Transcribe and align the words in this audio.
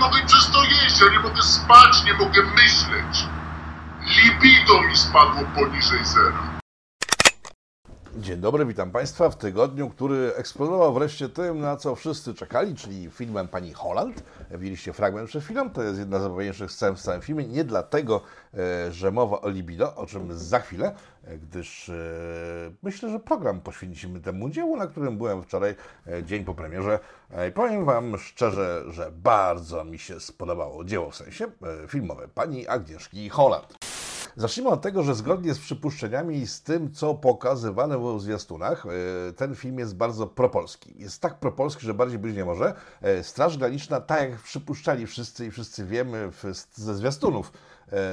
mogę 0.00 0.22
przez 0.26 0.50
to 0.50 0.64
jeść, 0.64 1.00
ja 1.00 1.08
nie 1.12 1.18
mogę 1.18 1.42
spać, 1.42 2.04
nie 2.04 2.14
mogę 2.14 2.42
myśleć. 2.42 3.26
Libido 4.16 4.82
mi 4.82 4.96
spadło 4.96 5.42
poniżej 5.54 6.04
zera. 6.04 6.49
Dzień 8.16 8.40
dobry, 8.40 8.66
witam 8.66 8.90
Państwa 8.90 9.30
w 9.30 9.36
tygodniu, 9.36 9.90
który 9.90 10.34
eksplodował 10.36 10.94
wreszcie 10.94 11.28
tym, 11.28 11.60
na 11.60 11.76
co 11.76 11.94
wszyscy 11.94 12.34
czekali, 12.34 12.74
czyli 12.74 13.10
filmem 13.10 13.48
Pani 13.48 13.72
Holland. 13.72 14.22
Widzieliście 14.50 14.92
fragment 14.92 15.28
przed 15.28 15.44
chwilą, 15.44 15.70
to 15.70 15.82
jest 15.82 15.98
jedna 15.98 16.18
z 16.18 16.22
zabawniejszych 16.22 16.72
scen 16.72 16.96
w 16.96 17.02
całym 17.02 17.20
filmie. 17.20 17.44
Nie 17.44 17.64
dlatego, 17.64 18.20
e, 18.54 18.92
że 18.92 19.10
mowa 19.10 19.40
o 19.40 19.48
libido, 19.48 19.94
o 19.96 20.06
czym 20.06 20.38
za 20.38 20.60
chwilę, 20.60 20.94
e, 21.24 21.38
gdyż 21.38 21.88
e, 21.88 21.92
myślę, 22.82 23.10
że 23.10 23.20
program 23.20 23.60
poświęcimy 23.60 24.20
temu 24.20 24.50
dziełu, 24.50 24.76
na 24.76 24.86
którym 24.86 25.18
byłem 25.18 25.42
wczoraj, 25.42 25.74
dzień 26.22 26.44
po 26.44 26.54
premierze. 26.54 26.98
I 27.48 27.52
powiem 27.52 27.84
Wam 27.84 28.18
szczerze, 28.18 28.82
że 28.88 29.10
bardzo 29.12 29.84
mi 29.84 29.98
się 29.98 30.20
spodobało 30.20 30.84
dzieło, 30.84 31.10
w 31.10 31.16
sensie 31.16 31.46
filmowe 31.88 32.28
Pani 32.28 32.68
Agnieszki 32.68 33.28
Holland. 33.28 33.89
Zacznijmy 34.40 34.70
od 34.70 34.82
tego, 34.82 35.02
że 35.02 35.14
zgodnie 35.14 35.54
z 35.54 35.58
przypuszczeniami 35.58 36.36
i 36.36 36.46
z 36.46 36.62
tym, 36.62 36.92
co 36.92 37.14
pokazywane 37.14 37.98
było 37.98 38.16
w 38.16 38.22
zwiastunach, 38.22 38.86
e, 38.86 39.32
ten 39.32 39.54
film 39.54 39.78
jest 39.78 39.96
bardzo 39.96 40.26
propolski. 40.26 40.94
Jest 40.98 41.22
tak 41.22 41.38
propolski, 41.38 41.86
że 41.86 41.94
bardziej 41.94 42.18
być 42.18 42.36
nie 42.36 42.44
może. 42.44 42.74
E, 43.02 43.24
Straż 43.24 43.58
Graniczna, 43.58 44.00
tak 44.00 44.30
jak 44.30 44.40
przypuszczali 44.40 45.06
wszyscy 45.06 45.46
i 45.46 45.50
wszyscy 45.50 45.86
wiemy 45.86 46.30
ze 46.74 46.94
zwiastunów, 46.94 47.52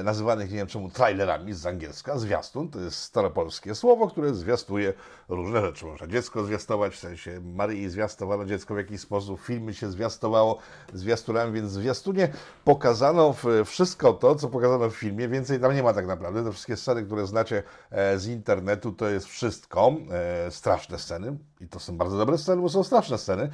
nazywanych 0.04 0.50
nie 0.50 0.56
wiem 0.56 0.66
czemu 0.66 0.90
trailerami 0.90 1.54
z 1.54 1.66
angielska. 1.66 2.18
Zwiastun 2.18 2.68
to 2.68 2.80
jest 2.80 2.98
staropolskie 2.98 3.74
słowo, 3.74 4.08
które 4.08 4.34
zwiastuje 4.34 4.94
różne 5.28 5.60
rzeczy. 5.60 5.86
Można 5.86 6.06
dziecko 6.06 6.44
zwiastować, 6.44 6.94
w 6.94 6.98
sensie 6.98 7.40
Maryi 7.40 7.88
zwiastowano 7.88 8.44
dziecko 8.44 8.74
w 8.74 8.76
jakiś 8.76 9.00
sposób, 9.00 9.40
filmy 9.40 9.74
się 9.74 9.90
zwiastowało 9.90 10.58
zwiastunami, 10.92 11.52
więc 11.52 11.70
w 11.70 11.72
zwiastunie 11.72 12.28
pokazano 12.64 13.34
wszystko 13.64 14.12
to, 14.12 14.34
co 14.34 14.48
pokazano 14.48 14.90
w 14.90 14.94
filmie. 14.94 15.28
Więcej 15.28 15.60
tam 15.60 15.74
nie 15.74 15.82
ma 15.82 15.92
tak 15.92 16.06
naprawdę. 16.06 16.44
Te 16.44 16.52
wszystkie 16.52 16.76
sceny, 16.76 17.02
które 17.02 17.26
znacie 17.26 17.62
e, 17.90 18.18
z 18.18 18.26
internetu, 18.26 18.92
to 18.92 19.08
jest 19.08 19.26
wszystko. 19.26 19.92
E, 20.10 20.50
straszne 20.50 20.98
sceny. 20.98 21.38
I 21.60 21.68
to 21.68 21.80
są 21.80 21.98
bardzo 21.98 22.18
dobre 22.18 22.38
sceny, 22.38 22.62
bo 22.62 22.68
są 22.68 22.84
straszne 22.84 23.18
sceny, 23.18 23.50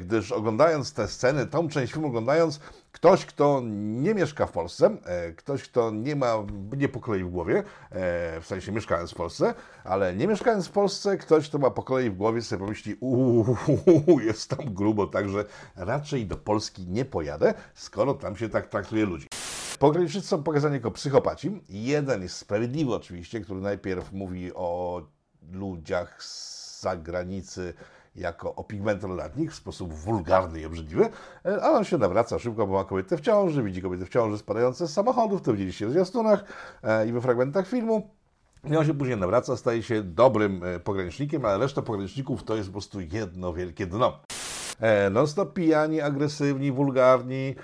gdyż 0.00 0.32
oglądając 0.32 0.92
te 0.92 1.08
sceny, 1.08 1.46
tą 1.46 1.68
część 1.68 1.92
filmu 1.92 2.08
oglądając, 2.08 2.60
Ktoś, 2.92 3.26
kto 3.26 3.60
nie 4.00 4.14
mieszka 4.14 4.46
w 4.46 4.52
Polsce, 4.52 4.96
e, 5.04 5.32
ktoś, 5.32 5.62
kto 5.62 5.90
nie 5.90 6.16
ma, 6.16 6.34
nie 6.76 6.88
pokolei 6.88 7.24
w 7.24 7.30
głowie, 7.30 7.58
e, 7.58 7.62
w 8.40 8.46
sensie 8.46 8.72
mieszkając 8.72 9.10
w 9.10 9.14
Polsce, 9.14 9.54
ale 9.84 10.16
nie 10.16 10.26
mieszkając 10.26 10.68
w 10.68 10.70
Polsce, 10.70 11.16
ktoś, 11.16 11.48
kto 11.48 11.58
ma 11.58 11.70
pokolei 11.70 12.10
w 12.10 12.16
głowie, 12.16 12.42
sobie 12.42 12.60
pomyśli, 12.60 12.96
uuu, 13.00 13.56
jest 14.26 14.50
tam 14.50 14.74
grubo, 14.74 15.06
także 15.06 15.44
raczej 15.76 16.26
do 16.26 16.36
Polski 16.36 16.86
nie 16.86 17.04
pojadę, 17.04 17.54
skoro 17.74 18.14
tam 18.14 18.36
się 18.36 18.48
tak 18.48 18.68
traktuje 18.68 19.06
ludzi. 19.06 19.26
Pogranicznicy 19.78 20.26
są 20.26 20.42
pokazani 20.42 20.74
jako 20.74 20.90
psychopaci. 20.90 21.62
Jeden 21.68 22.22
jest 22.22 22.36
sprawiedliwy 22.36 22.94
oczywiście, 22.94 23.40
który 23.40 23.60
najpierw 23.60 24.12
mówi 24.12 24.54
o 24.54 25.02
ludziach 25.52 26.22
z 26.22 26.80
zagranicy, 26.80 27.74
jako 28.16 28.54
o 28.54 28.64
pigmentolatnik 28.64 29.52
w 29.52 29.54
sposób 29.54 29.92
wulgarny 29.92 30.60
i 30.60 30.66
obrzydliwy, 30.66 31.04
e, 31.44 31.62
ale 31.62 31.78
on 31.78 31.84
się 31.84 31.98
nawraca 31.98 32.38
szybko, 32.38 32.66
bo 32.66 32.74
ma 32.74 32.84
kobietę 32.84 33.16
w 33.16 33.20
ciąży, 33.20 33.62
widzi 33.62 33.82
kobiety 33.82 34.06
w 34.06 34.08
ciąży 34.08 34.38
spadające 34.38 34.88
z 34.88 34.92
samochodów, 34.92 35.42
to 35.42 35.52
widzieliście 35.52 35.86
w 35.86 35.90
zwiastunach 35.90 36.44
e, 36.82 37.08
i 37.08 37.12
we 37.12 37.20
fragmentach 37.20 37.68
filmu. 37.68 38.10
I 38.64 38.76
on 38.76 38.86
się 38.86 38.94
później 38.94 39.16
nawraca, 39.16 39.56
staje 39.56 39.82
się 39.82 40.02
dobrym 40.02 40.64
e, 40.64 40.80
pogranicznikiem, 40.80 41.44
ale 41.44 41.58
reszta 41.58 41.82
pograniczników 41.82 42.44
to 42.44 42.56
jest 42.56 42.68
po 42.68 42.72
prostu 42.72 43.00
jedno 43.00 43.52
wielkie 43.52 43.86
dno. 43.86 44.20
Non-stop 45.10 45.54
pijani, 45.54 46.00
agresywni, 46.00 46.72
wulgarni, 46.72 47.54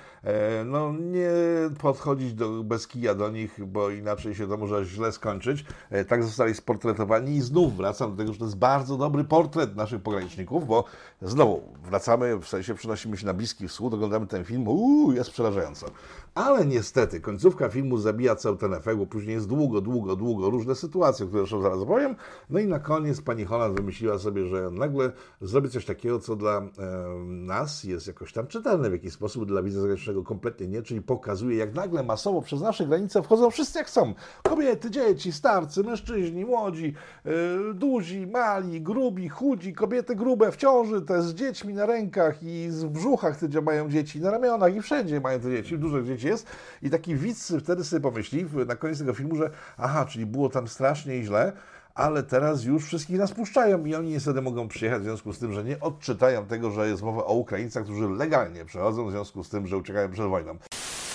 no 0.64 0.92
nie 0.92 1.30
podchodzić 1.78 2.34
do, 2.34 2.64
bez 2.64 2.86
kija 2.86 3.14
do 3.14 3.30
nich, 3.30 3.66
bo 3.66 3.90
inaczej 3.90 4.34
się 4.34 4.48
to 4.48 4.56
może 4.56 4.84
źle 4.84 5.12
skończyć. 5.12 5.64
E, 5.90 6.04
tak 6.04 6.24
zostali 6.24 6.54
sportretowani 6.54 7.36
i 7.36 7.40
znów 7.40 7.76
wracam 7.76 8.10
do 8.10 8.16
tego, 8.16 8.32
że 8.32 8.38
to 8.38 8.44
jest 8.44 8.58
bardzo 8.58 8.96
dobry 8.96 9.24
portret 9.24 9.76
naszych 9.76 10.02
pograniczników, 10.02 10.66
bo 10.66 10.84
znowu 11.22 11.62
wracamy, 11.84 12.38
w 12.38 12.48
sensie 12.48 12.74
przenosimy 12.74 13.16
się 13.16 13.26
na 13.26 13.34
Bliski 13.34 13.68
Wschód, 13.68 13.94
oglądamy 13.94 14.26
ten 14.26 14.44
film, 14.44 14.68
uuu, 14.68 15.12
jest 15.12 15.30
przerażająco. 15.30 15.86
Ale 16.34 16.66
niestety 16.66 17.20
końcówka 17.20 17.68
filmu 17.68 17.98
zabija 17.98 18.36
cały 18.36 18.56
ten 18.56 18.74
efekt, 18.74 18.98
bo 18.98 19.06
później 19.06 19.34
jest 19.34 19.48
długo, 19.48 19.80
długo, 19.80 20.16
długo 20.16 20.50
różne 20.50 20.74
sytuacje, 20.74 21.26
które 21.26 21.42
zresztą 21.42 21.62
zaraz 21.62 21.78
opowiem. 21.78 22.16
No 22.50 22.58
i 22.58 22.66
na 22.66 22.78
koniec 22.78 23.20
pani 23.20 23.44
Holland 23.44 23.76
wymyśliła 23.76 24.18
sobie, 24.18 24.46
że 24.46 24.70
nagle 24.70 25.12
zrobi 25.40 25.70
coś 25.70 25.84
takiego, 25.84 26.20
co 26.20 26.36
dla 26.36 26.58
e, 26.58 26.68
nas 27.26 27.84
jest 27.84 28.06
jakoś 28.06 28.32
tam 28.32 28.46
czytelne 28.46 28.90
w 28.90 28.92
jakiś 28.92 29.12
sposób, 29.12 29.46
dla 29.46 29.62
widza 29.62 29.80
zagranicznego 29.80 30.07
kompletnie 30.24 30.68
nie, 30.68 30.82
czyli 30.82 31.02
pokazuje, 31.02 31.56
jak 31.56 31.74
nagle 31.74 32.02
masowo 32.02 32.42
przez 32.42 32.60
nasze 32.60 32.86
granice 32.86 33.22
wchodzą 33.22 33.50
wszyscy 33.50 33.78
jak 33.78 33.90
są. 33.90 34.14
Kobiety, 34.42 34.90
dzieci, 34.90 35.32
starcy, 35.32 35.84
mężczyźni, 35.84 36.44
młodzi, 36.44 36.94
yy, 37.24 37.74
duzi, 37.74 38.26
mali, 38.26 38.80
grubi, 38.80 39.28
chudzi, 39.28 39.72
kobiety 39.72 40.16
grube 40.16 40.52
w 40.52 40.56
ciąży, 40.56 41.02
te 41.02 41.22
z 41.22 41.34
dziećmi 41.34 41.74
na 41.74 41.86
rękach 41.86 42.42
i 42.42 42.68
w 42.70 42.88
brzuchach, 42.88 43.44
gdzie 43.44 43.60
mają 43.60 43.90
dzieci, 43.90 44.20
na 44.20 44.30
ramionach 44.30 44.74
i 44.74 44.82
wszędzie 44.82 45.20
mają 45.20 45.40
te 45.40 45.50
dzieci, 45.50 45.78
dużo 45.78 46.02
dzieci 46.02 46.26
jest. 46.26 46.46
I 46.82 46.90
taki 46.90 47.14
widz 47.14 47.52
wtedy 47.60 47.84
sobie 47.84 48.02
pomyśli 48.02 48.46
na 48.66 48.76
koniec 48.76 48.98
tego 48.98 49.14
filmu, 49.14 49.36
że 49.36 49.50
aha, 49.76 50.06
czyli 50.06 50.26
było 50.26 50.48
tam 50.48 50.68
strasznie 50.68 51.22
źle, 51.22 51.52
ale 51.98 52.22
teraz 52.22 52.64
już 52.64 52.84
wszystkich 52.84 53.18
nas 53.18 53.32
puszczają 53.32 53.84
i 53.84 53.94
oni 53.94 54.10
niestety 54.10 54.42
mogą 54.42 54.68
przyjechać 54.68 55.00
w 55.00 55.04
związku 55.04 55.32
z 55.32 55.38
tym, 55.38 55.52
że 55.52 55.64
nie 55.64 55.80
odczytają 55.80 56.46
tego, 56.46 56.70
że 56.70 56.88
jest 56.88 57.02
mowa 57.02 57.24
o 57.24 57.32
Ukraińcach, 57.32 57.84
którzy 57.84 58.08
legalnie 58.08 58.64
przechodzą 58.64 59.06
w 59.06 59.10
związku 59.10 59.44
z 59.44 59.48
tym, 59.48 59.66
że 59.66 59.76
uciekają 59.76 60.10
przed 60.10 60.26
wojną. 60.26 60.58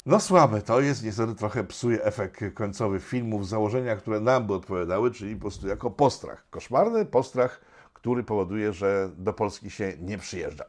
No 0.05 0.19
słabe 0.19 0.61
to 0.61 0.81
jest, 0.81 1.03
niestety 1.03 1.35
trochę 1.35 1.63
psuje 1.63 2.03
efekt 2.03 2.43
końcowy 2.53 2.99
filmów, 2.99 3.47
założenia, 3.47 3.95
które 3.95 4.19
nam 4.19 4.47
by 4.47 4.53
odpowiadały, 4.53 5.11
czyli 5.11 5.35
po 5.35 5.41
prostu 5.41 5.67
jako 5.67 5.91
postrach. 5.91 6.45
Koszmarny 6.49 7.05
postrach, 7.05 7.61
który 7.93 8.23
powoduje, 8.23 8.73
że 8.73 9.09
do 9.17 9.33
Polski 9.33 9.69
się 9.69 9.93
nie 10.01 10.17
przyjeżdża. 10.17 10.65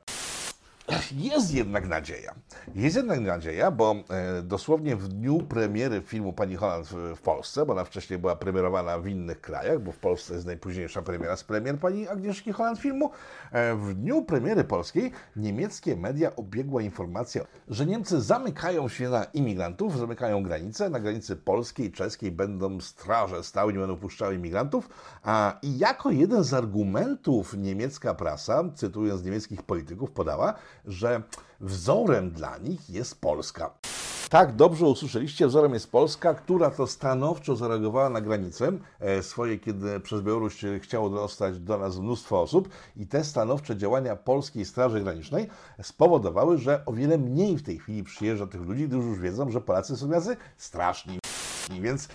Jest 1.13 1.55
jednak 1.55 1.89
nadzieja. 1.89 2.35
Jest 2.75 2.97
jednak 2.97 3.21
nadzieja, 3.21 3.71
bo 3.71 3.97
e, 4.11 4.43
dosłownie 4.43 4.97
w 4.97 5.09
dniu 5.09 5.39
premiery 5.39 6.01
filmu 6.01 6.33
Pani 6.33 6.57
Holland 6.57 6.89
w, 6.89 7.21
Polsce, 7.21 7.67
bo 7.67 7.73
ona 7.73 7.85
wcześniej 7.85 8.19
była 8.19 8.37
premierowana 8.37 8.99
w 8.99 9.07
innych 9.07 9.41
krajach, 9.41 9.81
bo 9.81 9.93
w 9.93 9.99
Polsce 9.99 10.35
jest 10.35 10.47
najpóźniejsza 10.47 11.03
premiera 11.03 11.37
z 11.37 11.45
premier 11.45 11.79
Pani 11.79 12.09
Agnieszki 12.09 12.53
Holland 12.53 12.79
filmu, 12.79 13.11
e, 13.53 13.75
w 13.75 13.95
dniu 13.95 14.23
premiery 14.23 14.65
polskiej 14.65 15.13
niemieckie 15.37 15.97
media 15.97 16.37
obiegła 16.37 16.83
informacja, 16.83 17.45
że 17.69 17.87
Niemcy 17.87 18.21
zamykają 18.21 18.89
się 18.89 19.09
na 19.09 19.25
imigrantów, 19.25 19.99
zamykają 19.99 20.43
granice. 20.43 20.91
Na 20.91 21.01
granicy 21.01 21.37
polskiej, 21.37 21.93
czeskiej 21.93 22.33
będą 22.33 22.81
straże 22.81 23.45
stałe, 23.45 23.73
nie 23.73 23.79
będą 23.79 23.97
puszczały 23.97 24.35
imigrantów. 24.35 24.89
A, 25.23 25.59
I 25.63 25.79
jako 25.79 26.11
jeden 26.11 26.45
z 26.45 26.55
argumentów 26.55 27.55
niemiecka 27.55 28.15
prasa, 28.15 28.65
cytując 28.75 29.25
niemieckich 29.25 29.63
polityków, 29.63 30.11
podała, 30.11 30.55
że 30.85 31.23
wzorem 31.61 32.31
dla 32.31 32.59
nich 32.59 32.91
jest 32.91 33.21
Polska. 33.21 33.71
Tak, 34.31 34.57
dobrze 34.57 34.87
usłyszeliście, 34.87 35.47
wzorem 35.47 35.75
jest 35.75 35.91
Polska, 35.91 36.35
która 36.35 36.71
to 36.71 36.87
stanowczo 36.87 37.57
zareagowała 37.57 38.11
na 38.11 38.21
granicę 38.21 38.73
e, 39.01 39.23
swoje, 39.23 39.59
kiedy 39.59 40.01
przez 40.01 40.21
Białoruś 40.21 40.65
chciało 40.81 41.11
dostać 41.11 41.59
do 41.59 41.79
nas 41.79 41.99
mnóstwo 41.99 42.41
osób 42.41 42.69
i 42.97 43.07
te 43.07 43.25
stanowcze 43.25 43.77
działania 43.77 44.17
Polskiej 44.17 44.65
Straży 44.65 45.01
Granicznej 45.01 45.49
spowodowały, 45.83 46.59
że 46.59 46.85
o 46.87 46.93
wiele 46.93 47.19
mniej 47.19 47.57
w 47.57 47.63
tej 47.63 47.79
chwili 47.79 48.05
przyjeżdża 48.05 48.47
tych 48.47 48.61
ludzi, 48.61 48.89
gdyż 48.89 49.05
już 49.05 49.19
wiedzą, 49.19 49.51
że 49.51 49.61
Polacy 49.61 49.97
są 49.97 50.11
jacy 50.11 50.37
straszni. 50.57 51.24
Więc 51.71 52.09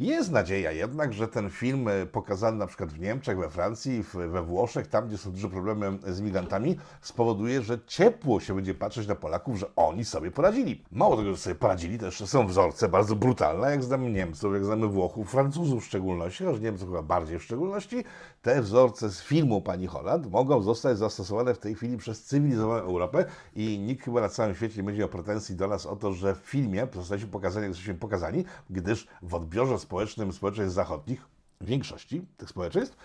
jest 0.00 0.30
nadzieja 0.30 0.72
jednak, 0.72 1.12
że 1.12 1.28
ten 1.28 1.50
film 1.50 1.88
e, 1.88 2.06
pokazany 2.06 2.58
na 2.58 2.66
przykład 2.66 2.92
w 2.92 3.00
Niemczech, 3.00 3.38
we 3.38 3.50
Francji, 3.50 4.04
we 4.14 4.42
Włoszech, 4.42 4.86
tam 4.86 5.08
gdzie 5.08 5.18
są 5.18 5.32
duże 5.32 5.48
problemy 5.48 5.98
z 6.06 6.20
migrantami, 6.20 6.76
spowoduje, 7.00 7.62
że 7.62 7.78
ciepło 7.86 8.40
się 8.40 8.54
będzie 8.54 8.74
patrzeć 8.74 9.06
na 9.06 9.14
Polaków, 9.14 9.58
że 9.58 9.66
oni 9.76 10.04
sobie 10.04 10.30
poradzili. 10.30 10.84
Mało 10.92 11.16
tego, 11.16 11.30
że 11.30 11.36
sobie 11.36 11.54
poradzili, 11.54 11.98
też 11.98 12.28
są 12.28 12.46
wzorce 12.46 12.88
bardzo 12.88 13.16
brutalne, 13.16 13.70
jak 13.70 13.84
znamy 13.84 14.10
Niemców, 14.10 14.54
jak 14.54 14.64
znamy 14.64 14.86
Włochów, 14.86 15.30
Francuzów 15.30 15.82
w 15.82 15.86
szczególności, 15.86 16.44
choć 16.44 16.60
Niemców 16.60 16.88
chyba 16.88 17.02
bardziej 17.02 17.38
w 17.38 17.42
szczególności. 17.42 18.04
Te 18.42 18.62
wzorce 18.62 19.10
z 19.10 19.20
filmu 19.22 19.60
Pani 19.60 19.86
Holland 19.86 20.30
mogą 20.30 20.62
zostać 20.62 20.98
zastosowane 20.98 21.54
w 21.54 21.58
tej 21.58 21.74
chwili 21.74 21.96
przez 21.96 22.24
cywilizowaną 22.24 22.82
Europę 22.82 23.24
i 23.56 23.78
nikt 23.78 24.04
chyba 24.04 24.20
na 24.20 24.28
całym 24.28 24.54
świecie 24.54 24.76
nie 24.76 24.82
będzie 24.82 25.00
miał 25.00 25.08
pretensji 25.08 25.56
do 25.56 25.68
nas 25.68 25.86
o 25.86 25.96
to, 25.96 26.12
że 26.12 26.34
w 26.34 26.38
filmie 26.38 26.86
zostaliśmy 26.94 27.30
pokazani, 27.30 27.66
jesteśmy 27.66 27.94
pokazani, 27.94 28.44
gdyż 28.70 29.06
w 29.22 29.34
odbiorze 29.34 29.78
społecznym 29.78 30.32
społeczeństw 30.32 30.74
zachodnich, 30.74 31.26
większości 31.60 32.26
tych 32.36 32.48
społeczeństw, 32.48 32.96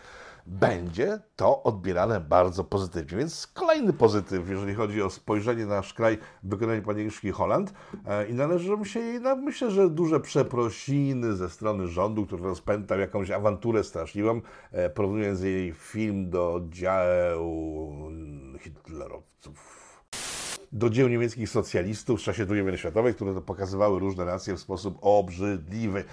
będzie 0.47 1.19
to 1.35 1.63
odbierane 1.63 2.19
bardzo 2.19 2.63
pozytywnie. 2.63 3.17
Więc 3.17 3.47
kolejny 3.47 3.93
pozytyw, 3.93 4.49
jeżeli 4.49 4.73
chodzi 4.73 5.01
o 5.01 5.09
spojrzenie 5.09 5.65
na 5.65 5.75
nasz 5.75 5.93
kraj 5.93 6.17
w 6.43 6.49
wykonaniu 6.49 6.81
pani 6.81 6.99
Agnieszki 6.99 7.31
Holland. 7.31 7.73
E, 8.05 8.27
I 8.27 8.33
należy 8.33 8.69
się 8.83 8.99
jej, 8.99 9.21
no, 9.21 9.35
myślę, 9.35 9.71
że 9.71 9.89
duże 9.89 10.19
przeprosiny 10.19 11.33
ze 11.33 11.49
strony 11.49 11.87
rządu, 11.87 12.25
który 12.25 12.43
rozpętał 12.43 12.99
jakąś 12.99 13.31
awanturę 13.31 13.83
straszliwą, 13.83 14.41
e, 14.71 14.89
porównując 14.89 15.41
jej 15.41 15.73
film 15.73 16.29
do 16.29 16.61
dzieł 16.69 17.51
hitlerowców. 18.59 19.87
do 20.71 20.89
dzieł 20.89 21.07
niemieckich 21.07 21.49
socjalistów 21.49 22.19
w 22.19 22.23
czasie 22.23 22.45
II 22.49 22.63
wojny 22.63 22.77
światowej, 22.77 23.13
które 23.13 23.33
to 23.33 23.41
pokazywały 23.41 23.99
różne 23.99 24.25
nacje 24.25 24.55
w 24.55 24.59
sposób 24.59 24.97
obrzydliwy. 25.01 26.03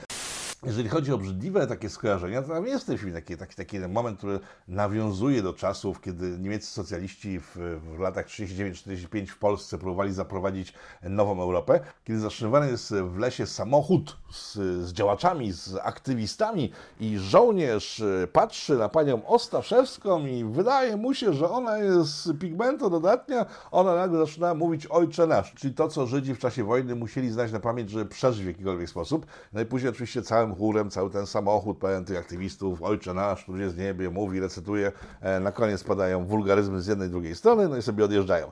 Jeżeli 0.67 0.89
chodzi 0.89 1.13
o 1.13 1.15
obrzydliwe 1.15 1.67
takie 1.67 1.91
skojarzenia, 1.91 2.43
to 2.43 2.49
tam 2.49 2.67
jest 2.67 2.85
w 2.85 2.87
tym 2.87 2.99
filmie 2.99 3.15
taki, 3.15 3.37
taki, 3.37 3.55
taki 3.55 3.79
moment, 3.79 4.19
który 4.19 4.41
nawiązuje 4.69 5.43
do 5.43 5.53
czasów, 5.53 6.01
kiedy 6.01 6.39
niemieccy 6.39 6.71
socjaliści 6.71 7.41
w, 7.41 7.57
w 7.97 7.99
latach 7.99 8.27
39-45 8.27 9.27
w 9.27 9.39
Polsce 9.39 9.79
próbowali 9.79 10.13
zaprowadzić 10.13 10.75
nową 11.03 11.43
Europę, 11.43 11.81
kiedy 12.05 12.21
zatrzymywany 12.21 12.71
jest 12.71 12.95
w 12.95 13.19
lesie 13.19 13.47
samochód 13.47 14.17
z, 14.33 14.55
z 14.87 14.93
działaczami, 14.93 15.53
z 15.53 15.77
aktywistami 15.83 16.73
i 17.01 17.19
żołnierz 17.19 18.03
patrzy 18.33 18.79
na 18.79 18.89
panią 18.89 19.27
Ostaszewską 19.27 20.27
i 20.27 20.45
wydaje 20.45 20.97
mu 20.97 21.15
się, 21.15 21.33
że 21.33 21.51
ona 21.51 21.79
jest 21.79 22.29
pigmento 22.41 22.91
dodatnia, 22.91 23.47
ona 23.71 23.95
nagle 23.95 24.19
zaczyna 24.19 24.55
mówić 24.55 24.87
ojcze 24.87 25.27
nasz, 25.27 25.55
czyli 25.55 25.75
to, 25.75 25.89
co 25.89 26.07
Żydzi 26.07 26.35
w 26.35 26.39
czasie 26.39 26.65
wojny 26.65 26.95
musieli 26.95 27.31
znać 27.31 27.53
na 27.53 27.61
pamięć, 27.61 27.91
żeby 27.91 28.07
przeżyć 28.07 28.45
w 28.45 28.49
jakikolwiek 28.49 28.89
sposób. 28.89 29.27
No 29.53 29.61
i 29.61 29.65
później 29.67 29.91
oczywiście 29.91 30.23
całym 30.23 30.54
chórem, 30.55 30.91
cały 30.91 31.11
ten 31.11 31.27
samochód 31.27 31.79
pełen 31.79 32.05
tych 32.05 32.19
aktywistów, 32.19 32.83
ojcze 32.83 33.15
nasz, 33.15 33.47
jest 33.49 33.75
w 33.75 33.79
niebie, 33.79 34.11
mówi, 34.11 34.41
recytuje, 34.41 34.93
e, 35.21 35.41
na 35.41 35.53
koniec 35.53 35.85
padają 35.85 36.27
wulgaryzmy 36.27 36.83
z 36.83 36.87
jednej 36.87 37.11
drugiej 37.11 37.35
strony, 37.35 37.69
no 37.69 37.77
i 37.77 37.83
sobie 37.83 38.05
odjeżdżają. 38.05 38.51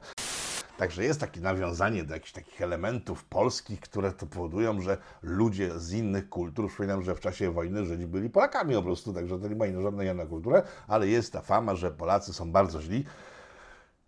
Także 0.79 1.05
jest 1.05 1.21
takie 1.21 1.41
nawiązanie 1.41 2.05
do 2.05 2.15
jakichś 2.15 2.33
takich 2.33 2.63
elementów 2.63 3.25
polskich, 3.25 3.81
które 3.81 4.13
to 4.13 4.27
powodują, 4.27 4.81
że 4.81 4.97
ludzie 5.23 5.79
z 5.79 5.93
innych 5.93 6.29
kultur, 6.29 6.69
przypominam, 6.69 7.03
że 7.03 7.15
w 7.15 7.21
czasie 7.21 7.51
wojny 7.51 7.85
Żydzi 7.85 8.07
byli 8.07 8.31
Polakami 8.31 8.75
po 8.75 8.83
prostu, 8.83 9.13
także 9.13 9.39
to 9.39 9.49
nie 9.49 9.57
ma 9.57 9.83
żadnej 9.83 10.09
innej 10.09 10.27
kultury, 10.27 10.63
ale 10.89 11.09
jest 11.09 11.33
ta 11.33 11.41
fama, 11.41 11.75
że 11.75 11.91
Polacy 11.91 12.33
są 12.33 12.53
bardzo 12.53 12.83
źli. 12.83 13.05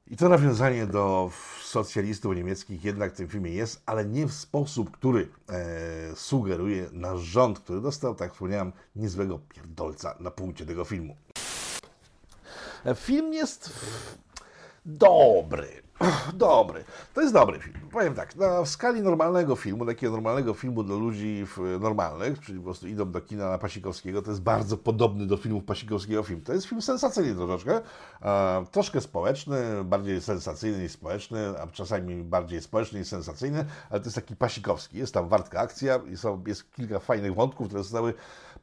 I 0.06 0.16
to 0.16 0.28
nawiązanie 0.28 0.86
do 0.86 1.30
socjalistów 1.62 2.36
niemieckich 2.36 2.84
jednak 2.84 3.12
w 3.12 3.16
tym 3.16 3.28
filmie 3.28 3.50
jest, 3.50 3.82
ale 3.86 4.04
nie 4.04 4.26
w 4.26 4.32
sposób, 4.32 4.90
który 4.90 5.28
e, 5.48 6.16
sugeruje 6.16 6.86
nasz 6.92 7.20
rząd, 7.20 7.58
który 7.58 7.80
dostał, 7.80 8.14
tak 8.14 8.32
wspomniałem, 8.32 8.72
niezłego 8.96 9.38
pierdolca 9.38 10.16
na 10.20 10.30
punkcie 10.30 10.66
tego 10.66 10.84
filmu. 10.84 11.16
Film 12.94 13.32
jest 13.32 13.70
dobry. 14.86 15.83
Dobry. 16.34 16.84
To 17.14 17.20
jest 17.20 17.32
dobry 17.32 17.60
film. 17.60 17.74
Powiem 17.92 18.14
tak, 18.14 18.36
na 18.36 18.64
skali 18.64 19.02
normalnego 19.02 19.56
filmu, 19.56 19.86
takiego 19.86 20.12
normalnego 20.12 20.54
filmu 20.54 20.82
dla 20.82 20.96
ludzi 20.96 21.46
normalnych, 21.80 22.40
czyli 22.40 22.58
po 22.58 22.64
prostu 22.64 22.88
idą 22.88 23.10
do 23.10 23.20
kina 23.20 23.50
na 23.50 23.58
Pasikowskiego, 23.58 24.22
to 24.22 24.30
jest 24.30 24.42
bardzo 24.42 24.76
podobny 24.76 25.26
do 25.26 25.36
filmów 25.36 25.64
Pasikowskiego 25.64 26.22
film. 26.22 26.40
To 26.40 26.52
jest 26.52 26.66
film 26.66 26.82
sensacyjny 26.82 27.34
troszeczkę, 27.34 27.80
e, 28.22 28.64
troszkę 28.70 29.00
społeczny, 29.00 29.84
bardziej 29.84 30.20
sensacyjny 30.20 30.82
niż 30.82 30.92
społeczny, 30.92 31.60
a 31.60 31.66
czasami 31.66 32.22
bardziej 32.22 32.62
społeczny 32.62 32.98
niż 32.98 33.08
sensacyjny, 33.08 33.64
ale 33.90 34.00
to 34.00 34.06
jest 34.06 34.16
taki 34.16 34.36
Pasikowski. 34.36 34.98
Jest 34.98 35.14
tam 35.14 35.28
wartka 35.28 35.60
akcja 35.60 36.00
i 36.12 36.16
są, 36.16 36.42
jest 36.46 36.72
kilka 36.72 36.98
fajnych 36.98 37.34
wątków, 37.34 37.66
które 37.66 37.82
zostały 37.82 38.14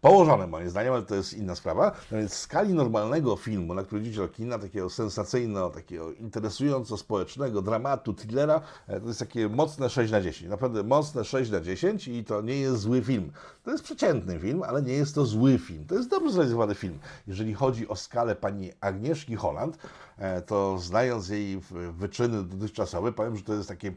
położone 0.01 0.47
moim 0.47 0.69
zdaniem, 0.69 0.93
ale 0.93 1.03
to 1.03 1.15
jest 1.15 1.33
inna 1.33 1.55
sprawa. 1.55 1.91
Więc 2.11 2.31
w 2.31 2.37
skali 2.37 2.73
normalnego 2.73 3.35
filmu, 3.35 3.73
na 3.73 3.83
który 3.83 4.01
idziecie 4.01 4.17
do 4.17 4.27
kina, 4.27 4.59
takiego 4.59 4.89
sensacyjnego, 4.89 5.69
takiego 5.69 6.11
interesująco 6.11 6.97
społecznego, 6.97 7.61
dramatu, 7.61 8.13
thrillera, 8.13 8.61
e, 8.87 9.01
to 9.01 9.07
jest 9.07 9.19
takie 9.19 9.49
mocne 9.49 9.89
6 9.89 10.11
na 10.11 10.21
10. 10.21 10.49
Naprawdę 10.49 10.83
mocne 10.83 11.23
6 11.23 11.51
na 11.51 11.61
10 11.61 12.07
i 12.07 12.23
to 12.23 12.41
nie 12.41 12.55
jest 12.55 12.81
zły 12.81 13.01
film. 13.01 13.31
To 13.63 13.71
jest 13.71 13.83
przeciętny 13.83 14.39
film, 14.39 14.63
ale 14.63 14.81
nie 14.81 14.93
jest 14.93 15.15
to 15.15 15.25
zły 15.25 15.57
film. 15.57 15.85
To 15.85 15.95
jest 15.95 16.09
dobrze 16.09 16.31
zrealizowany 16.31 16.75
film. 16.75 16.99
Jeżeli 17.27 17.53
chodzi 17.53 17.87
o 17.87 17.95
skalę 17.95 18.35
pani 18.35 18.71
Agnieszki 18.79 19.35
Holland, 19.35 19.77
e, 20.17 20.41
to 20.41 20.79
znając 20.79 21.29
jej 21.29 21.61
wyczyny 21.91 22.43
dotychczasowe, 22.43 23.11
powiem, 23.11 23.37
że 23.37 23.43
to 23.43 23.53
jest 23.53 23.69
takie 23.69 23.93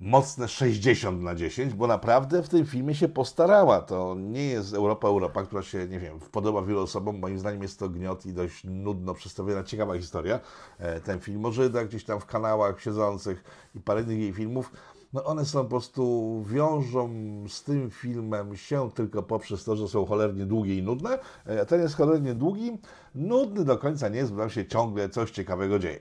mocne 0.00 0.48
60 0.48 1.22
na 1.22 1.34
10, 1.34 1.74
bo 1.74 1.86
naprawdę 1.86 2.42
w 2.42 2.48
tym 2.48 2.66
filmie 2.66 2.94
się 2.94 3.08
postarała. 3.08 3.80
To 3.80 4.14
nie 4.18 4.44
jest 4.44 4.74
Europa, 4.74 5.08
Europa, 5.08 5.42
która 5.42 5.62
się, 5.62 5.88
nie 5.88 6.00
wiem, 6.00 6.18
podoba 6.32 6.62
wielu 6.62 6.80
osobom. 6.80 7.18
Moim 7.18 7.38
zdaniem 7.38 7.62
jest 7.62 7.78
to 7.78 7.88
gniot 7.88 8.26
i 8.26 8.32
dość 8.32 8.64
nudno 8.64 9.14
przedstawiona, 9.14 9.64
ciekawa 9.64 9.96
historia. 9.96 10.40
E, 10.78 11.00
ten 11.00 11.20
film 11.20 11.44
o 11.44 11.52
Żydach 11.52 11.88
gdzieś 11.88 12.04
tam 12.04 12.20
w 12.20 12.26
kanałach 12.26 12.80
siedzących 12.80 13.44
i 13.74 13.80
parę 13.80 14.02
innych 14.02 14.18
jej 14.18 14.32
filmów 14.32 14.72
no 15.12 15.24
one 15.24 15.44
są 15.44 15.62
po 15.62 15.68
prostu, 15.68 16.44
wiążą 16.46 17.10
z 17.48 17.62
tym 17.62 17.90
filmem 17.90 18.56
się 18.56 18.90
tylko 18.90 19.22
poprzez 19.22 19.64
to, 19.64 19.76
że 19.76 19.88
są 19.88 20.06
cholernie 20.06 20.46
długie 20.46 20.78
i 20.78 20.82
nudne, 20.82 21.18
e, 21.46 21.66
ten 21.66 21.80
jest 21.80 21.96
cholernie 21.96 22.34
długi, 22.34 22.78
nudny 23.14 23.64
do 23.64 23.78
końca 23.78 24.08
nie 24.08 24.18
jest, 24.18 24.32
bo 24.32 24.40
tam 24.40 24.50
się 24.50 24.66
ciągle 24.66 25.08
coś 25.08 25.30
ciekawego 25.30 25.78
dzieje. 25.78 26.00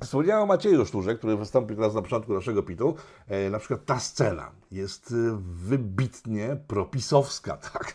Wspomniałem 0.00 0.42
o 0.42 0.46
Macieju 0.46 0.86
Szturze, 0.86 1.14
który 1.14 1.36
wystąpił 1.36 1.76
teraz 1.76 1.94
na 1.94 2.02
początku 2.02 2.34
naszego 2.34 2.62
pitu. 2.62 2.94
E, 3.28 3.50
na 3.50 3.58
przykład 3.58 3.84
ta 3.84 4.00
scena 4.00 4.50
jest 4.70 5.12
e, 5.12 5.38
wybitnie 5.40 6.56
propisowska, 6.66 7.56
tak? 7.72 7.94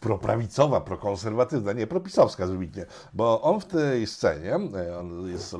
proprawicowa, 0.00 0.80
prokonserwatywna, 0.80 1.72
nie, 1.72 1.86
propisowska 1.86 2.46
wybitnie, 2.46 2.86
bo 3.14 3.42
on 3.42 3.60
w 3.60 3.64
tej 3.64 4.06
scenie, 4.06 4.54
e, 4.54 4.98
on 4.98 5.28
jest 5.28 5.56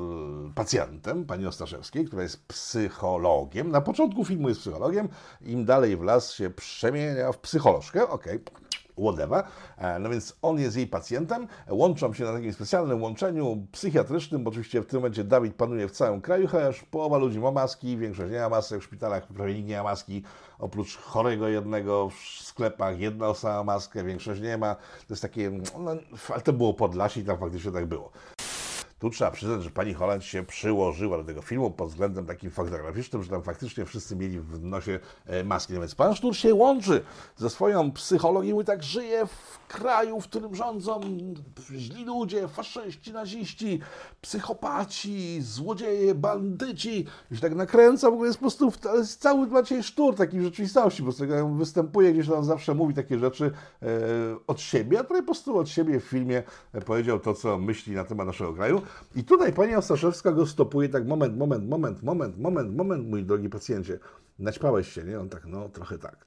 pacjentem 0.55 1.25
pani 1.25 1.47
Ostaszewskiej, 1.47 2.05
która 2.05 2.23
jest 2.23 2.47
psychologiem, 2.47 3.71
na 3.71 3.81
początku 3.81 4.25
filmu 4.25 4.49
jest 4.49 4.61
psychologiem, 4.61 5.09
im 5.41 5.65
dalej 5.65 5.97
w 5.97 6.01
las 6.01 6.31
się 6.31 6.49
przemienia 6.49 7.31
w 7.31 7.37
psycholożkę, 7.37 8.09
okej, 8.09 8.35
okay 8.35 8.64
whatever. 8.97 9.43
E, 9.77 9.99
no 9.99 10.09
więc 10.09 10.37
on 10.41 10.59
jest 10.59 10.77
jej 10.77 10.87
pacjentem, 10.87 11.47
łączą 11.69 12.13
się 12.13 12.23
na 12.23 12.33
takim 12.33 12.53
specjalnym 12.53 13.03
łączeniu 13.03 13.67
psychiatrycznym, 13.71 14.43
bo 14.43 14.49
oczywiście 14.49 14.81
w 14.81 14.85
tym 14.85 14.99
momencie 14.99 15.23
Dawid 15.23 15.55
panuje 15.55 15.87
w 15.87 15.91
całym 15.91 16.21
kraju, 16.21 16.47
chociaż 16.47 16.83
połowa 16.83 17.17
ludzi 17.17 17.39
ma 17.39 17.51
maski, 17.51 17.97
większość 17.97 18.31
nie 18.31 18.39
ma 18.39 18.49
masek, 18.49 18.81
w 18.81 18.83
szpitalach 18.83 19.27
prawie 19.27 19.53
nikt 19.53 19.67
nie 19.67 19.77
ma 19.77 19.83
maski, 19.83 20.23
oprócz 20.59 20.97
chorego 20.97 21.47
jednego 21.47 22.09
w 22.09 22.43
sklepach 22.43 22.99
jedna 22.99 23.27
osoba 23.27 23.53
ma 23.53 23.63
maskę, 23.63 24.03
większość 24.03 24.41
nie 24.41 24.57
ma. 24.57 24.75
To 24.75 25.13
jest 25.13 25.21
takie, 25.21 25.51
no, 25.79 25.91
ale 26.29 26.41
to 26.41 26.53
było 26.53 26.73
Podlasie 26.73 27.21
i 27.21 27.23
tam 27.23 27.37
faktycznie 27.37 27.71
tak 27.71 27.85
było. 27.85 28.11
Tu 29.05 29.09
trzeba 29.09 29.31
przyznać, 29.31 29.63
że 29.63 29.71
pani 29.71 29.93
Holland 29.93 30.23
się 30.23 30.43
przyłożyła 30.43 31.17
do 31.17 31.23
tego 31.23 31.41
filmu 31.41 31.71
pod 31.71 31.89
względem 31.89 32.25
takim 32.25 32.51
fotograficznym, 32.51 33.23
że 33.23 33.29
tam 33.29 33.43
faktycznie 33.43 33.85
wszyscy 33.85 34.15
mieli 34.15 34.39
w 34.39 34.63
nosie 34.63 34.99
e, 35.25 35.43
maski. 35.43 35.73
No 35.73 35.79
więc 35.79 35.95
pan 35.95 36.15
Sztur 36.15 36.35
się 36.35 36.53
łączy 36.53 37.03
ze 37.37 37.49
swoją 37.49 37.91
psychologią 37.91 38.61
i 38.61 38.65
tak 38.65 38.83
żyje 38.83 39.25
w 39.25 39.67
kraju, 39.67 40.21
w 40.21 40.23
którym 40.23 40.55
rządzą 40.55 41.01
źli 41.71 42.05
ludzie, 42.05 42.47
faszyści, 42.47 43.13
naziści, 43.13 43.79
psychopaci, 44.21 45.41
złodzieje, 45.41 46.15
bandyci. 46.15 47.05
I 47.31 47.35
się 47.35 47.41
tak 47.41 47.55
nakręca, 47.55 48.09
w 48.09 48.13
ogóle 48.13 48.27
jest 48.27 48.39
po 48.39 48.43
prostu 48.43 48.71
jest 48.97 49.21
cały 49.21 49.47
Maciej 49.47 49.83
Sztur 49.83 50.15
taki 50.15 50.39
w 50.39 50.43
rzeczywistości, 50.43 51.03
bo 51.03 51.13
tego 51.13 51.47
występuje 51.49 52.13
gdzieś 52.13 52.27
tam 52.27 52.43
zawsze 52.43 52.73
mówi 52.73 52.93
takie 52.93 53.19
rzeczy 53.19 53.51
e, 53.81 53.87
od 54.47 54.61
siebie, 54.61 54.99
a 54.99 55.03
tutaj 55.03 55.21
po 55.21 55.25
prostu 55.25 55.57
od 55.57 55.69
siebie 55.69 55.99
w 55.99 56.03
filmie 56.03 56.43
e, 56.73 56.81
powiedział 56.81 57.19
to, 57.19 57.33
co 57.33 57.57
myśli 57.57 57.95
na 57.95 58.03
temat 58.03 58.27
naszego 58.27 58.53
kraju. 58.53 58.81
I 59.15 59.23
tutaj 59.23 59.53
pani 59.53 59.75
Ostaszewska 59.75 60.31
go 60.31 60.45
stopuje 60.45 60.89
tak, 60.89 61.07
moment, 61.07 61.37
moment, 61.37 61.69
moment, 61.69 62.03
moment, 62.03 62.37
moment, 62.37 62.75
moment, 62.75 63.07
mój 63.07 63.23
drogi 63.23 63.49
pacjencie, 63.49 63.99
naćpałeś 64.39 64.91
się, 64.91 65.03
nie? 65.03 65.19
On 65.19 65.29
tak, 65.29 65.45
no 65.45 65.69
trochę 65.69 65.97
tak. 65.97 66.25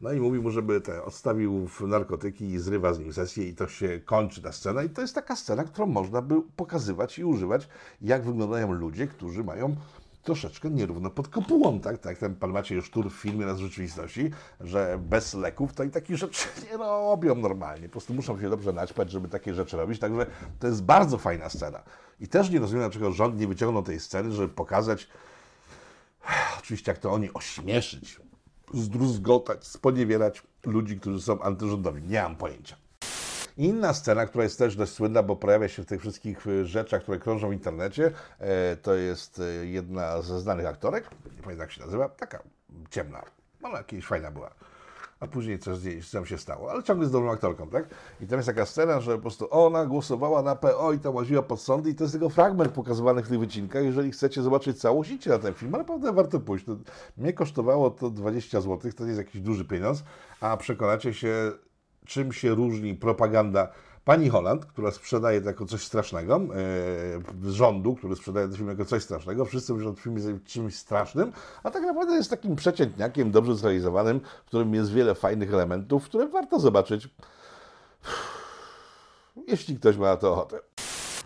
No 0.00 0.12
i 0.12 0.20
mówi 0.20 0.38
mu, 0.38 0.50
żeby 0.50 0.80
te 0.80 1.04
odstawił 1.04 1.68
narkotyki 1.80 2.44
i 2.44 2.58
zrywa 2.58 2.94
z 2.94 2.98
nim 2.98 3.12
sesję 3.12 3.48
i 3.48 3.54
to 3.54 3.68
się 3.68 4.00
kończy 4.04 4.42
ta 4.42 4.52
scena. 4.52 4.82
I 4.82 4.90
to 4.90 5.00
jest 5.00 5.14
taka 5.14 5.36
scena, 5.36 5.64
którą 5.64 5.86
można 5.86 6.22
by 6.22 6.34
pokazywać 6.56 7.18
i 7.18 7.24
używać, 7.24 7.68
jak 8.00 8.24
wyglądają 8.24 8.72
ludzie, 8.72 9.06
którzy 9.06 9.44
mają 9.44 9.76
troszeczkę 10.22 10.70
nierówno 10.70 11.10
pod 11.10 11.28
kopułą, 11.28 11.80
tak? 11.80 11.98
Tak 11.98 12.18
ten 12.18 12.34
pan 12.34 12.50
Maciej 12.50 12.82
Sztur 12.82 13.10
w 13.10 13.14
filmie 13.14 13.46
raz 13.46 13.58
w 13.58 13.62
rzeczywistości, 13.62 14.30
że 14.60 14.98
bez 15.02 15.34
leków 15.34 15.72
to 15.72 15.84
i 15.84 15.90
takich 15.90 16.16
rzeczy 16.16 16.48
nie 16.70 16.76
robią 16.76 17.34
normalnie. 17.34 17.88
Po 17.88 17.92
prostu 17.92 18.14
muszą 18.14 18.40
się 18.40 18.50
dobrze 18.50 18.72
naćpać, 18.72 19.10
żeby 19.10 19.28
takie 19.28 19.54
rzeczy 19.54 19.76
robić. 19.76 19.98
Także 20.00 20.26
to 20.58 20.66
jest 20.66 20.84
bardzo 20.84 21.18
fajna 21.18 21.48
scena. 21.48 21.82
I 22.20 22.28
też 22.28 22.50
nie 22.50 22.58
rozumiem, 22.58 22.82
dlaczego 22.82 23.12
rząd 23.12 23.40
nie 23.40 23.46
wyciągnął 23.46 23.82
tej 23.82 24.00
sceny, 24.00 24.32
żeby 24.32 24.48
pokazać, 24.48 25.08
oczywiście 26.58 26.92
jak 26.92 26.98
to 26.98 27.12
oni 27.12 27.32
ośmieszyć, 27.34 28.20
zdruzgotać, 28.74 29.66
sponiewierać 29.66 30.42
ludzi, 30.66 31.00
którzy 31.00 31.22
są 31.22 31.42
antyrządowi. 31.42 32.02
Nie 32.02 32.22
mam 32.22 32.36
pojęcia. 32.36 32.81
Inna 33.56 33.94
scena, 33.94 34.26
która 34.26 34.44
jest 34.44 34.58
też 34.58 34.76
dość 34.76 34.92
słynna, 34.92 35.22
bo 35.22 35.36
pojawia 35.36 35.68
się 35.68 35.82
w 35.82 35.86
tych 35.86 36.00
wszystkich 36.00 36.46
y, 36.46 36.66
rzeczach, 36.66 37.02
które 37.02 37.18
krążą 37.18 37.50
w 37.50 37.52
internecie, 37.52 38.10
e, 38.38 38.76
to 38.76 38.94
jest 38.94 39.38
y, 39.38 39.66
jedna 39.66 40.22
ze 40.22 40.40
znanych 40.40 40.66
aktorek, 40.66 41.10
nie 41.24 41.42
pamiętam 41.42 41.58
jak 41.58 41.72
się 41.72 41.80
nazywa, 41.80 42.08
taka 42.08 42.42
ciemna, 42.90 43.22
ona 43.62 43.78
jakaś 43.78 44.04
fajna 44.04 44.30
była. 44.30 44.50
A 45.20 45.26
później 45.26 45.58
coś 45.58 45.78
z 45.78 46.28
się 46.28 46.38
stało, 46.38 46.70
ale 46.70 46.82
ciągle 46.82 47.06
z 47.06 47.10
dobrą 47.10 47.30
aktorką, 47.30 47.68
tak? 47.68 47.84
I 48.20 48.26
tam 48.26 48.38
jest 48.38 48.46
taka 48.46 48.66
scena, 48.66 49.00
że 49.00 49.14
po 49.14 49.20
prostu 49.20 49.46
ona 49.50 49.86
głosowała 49.86 50.42
na 50.42 50.56
PO 50.56 50.92
i 50.92 50.98
tam 50.98 51.14
łaziła 51.14 51.42
pod 51.42 51.60
sądy 51.60 51.90
i 51.90 51.94
to 51.94 52.04
jest 52.04 52.12
tylko 52.12 52.28
fragment 52.28 52.72
pokazywany 52.72 53.22
w 53.22 53.28
tych 53.28 53.38
wycinkach. 53.38 53.84
Jeżeli 53.84 54.12
chcecie 54.12 54.42
zobaczyć 54.42 54.80
całość, 54.80 55.10
idźcie 55.10 55.30
na 55.30 55.38
ten 55.38 55.54
film, 55.54 55.74
ale 55.74 55.82
naprawdę 55.82 56.12
warto 56.12 56.40
pójść. 56.40 56.64
To, 56.64 56.76
mnie 57.16 57.32
kosztowało 57.32 57.90
to 57.90 58.10
20 58.10 58.60
zł, 58.60 58.92
to 58.92 59.04
nie 59.04 59.08
jest 59.10 59.18
jakiś 59.18 59.40
duży 59.40 59.64
pieniądz, 59.64 60.04
a 60.40 60.56
przekonacie 60.56 61.14
się 61.14 61.52
czym 62.06 62.32
się 62.32 62.54
różni 62.54 62.94
propaganda 62.94 63.68
Pani 64.04 64.28
Holland, 64.28 64.64
która 64.64 64.90
sprzedaje 64.90 65.40
to 65.40 65.46
jako 65.46 65.66
coś 65.66 65.82
strasznego, 65.84 66.40
e, 67.44 67.50
rządu, 67.52 67.94
który 67.94 68.16
sprzedaje 68.16 68.48
ten 68.48 68.56
film 68.56 68.68
jako 68.68 68.84
coś 68.84 69.02
strasznego, 69.02 69.44
wszyscy 69.44 69.74
myślą, 69.74 69.90
że 69.90 69.94
ten 69.94 70.02
film 70.02 70.16
jest 70.16 70.44
czymś 70.44 70.76
strasznym, 70.76 71.32
a 71.62 71.70
tak 71.70 71.82
naprawdę 71.82 72.14
jest 72.14 72.30
takim 72.30 72.56
przeciętniakiem, 72.56 73.30
dobrze 73.30 73.54
zrealizowanym, 73.54 74.20
w 74.20 74.48
którym 74.48 74.74
jest 74.74 74.92
wiele 74.92 75.14
fajnych 75.14 75.54
elementów, 75.54 76.04
które 76.04 76.28
warto 76.28 76.60
zobaczyć, 76.60 77.08
jeśli 79.48 79.76
ktoś 79.76 79.96
ma 79.96 80.06
na 80.06 80.16
to 80.16 80.32
ochotę. 80.32 80.60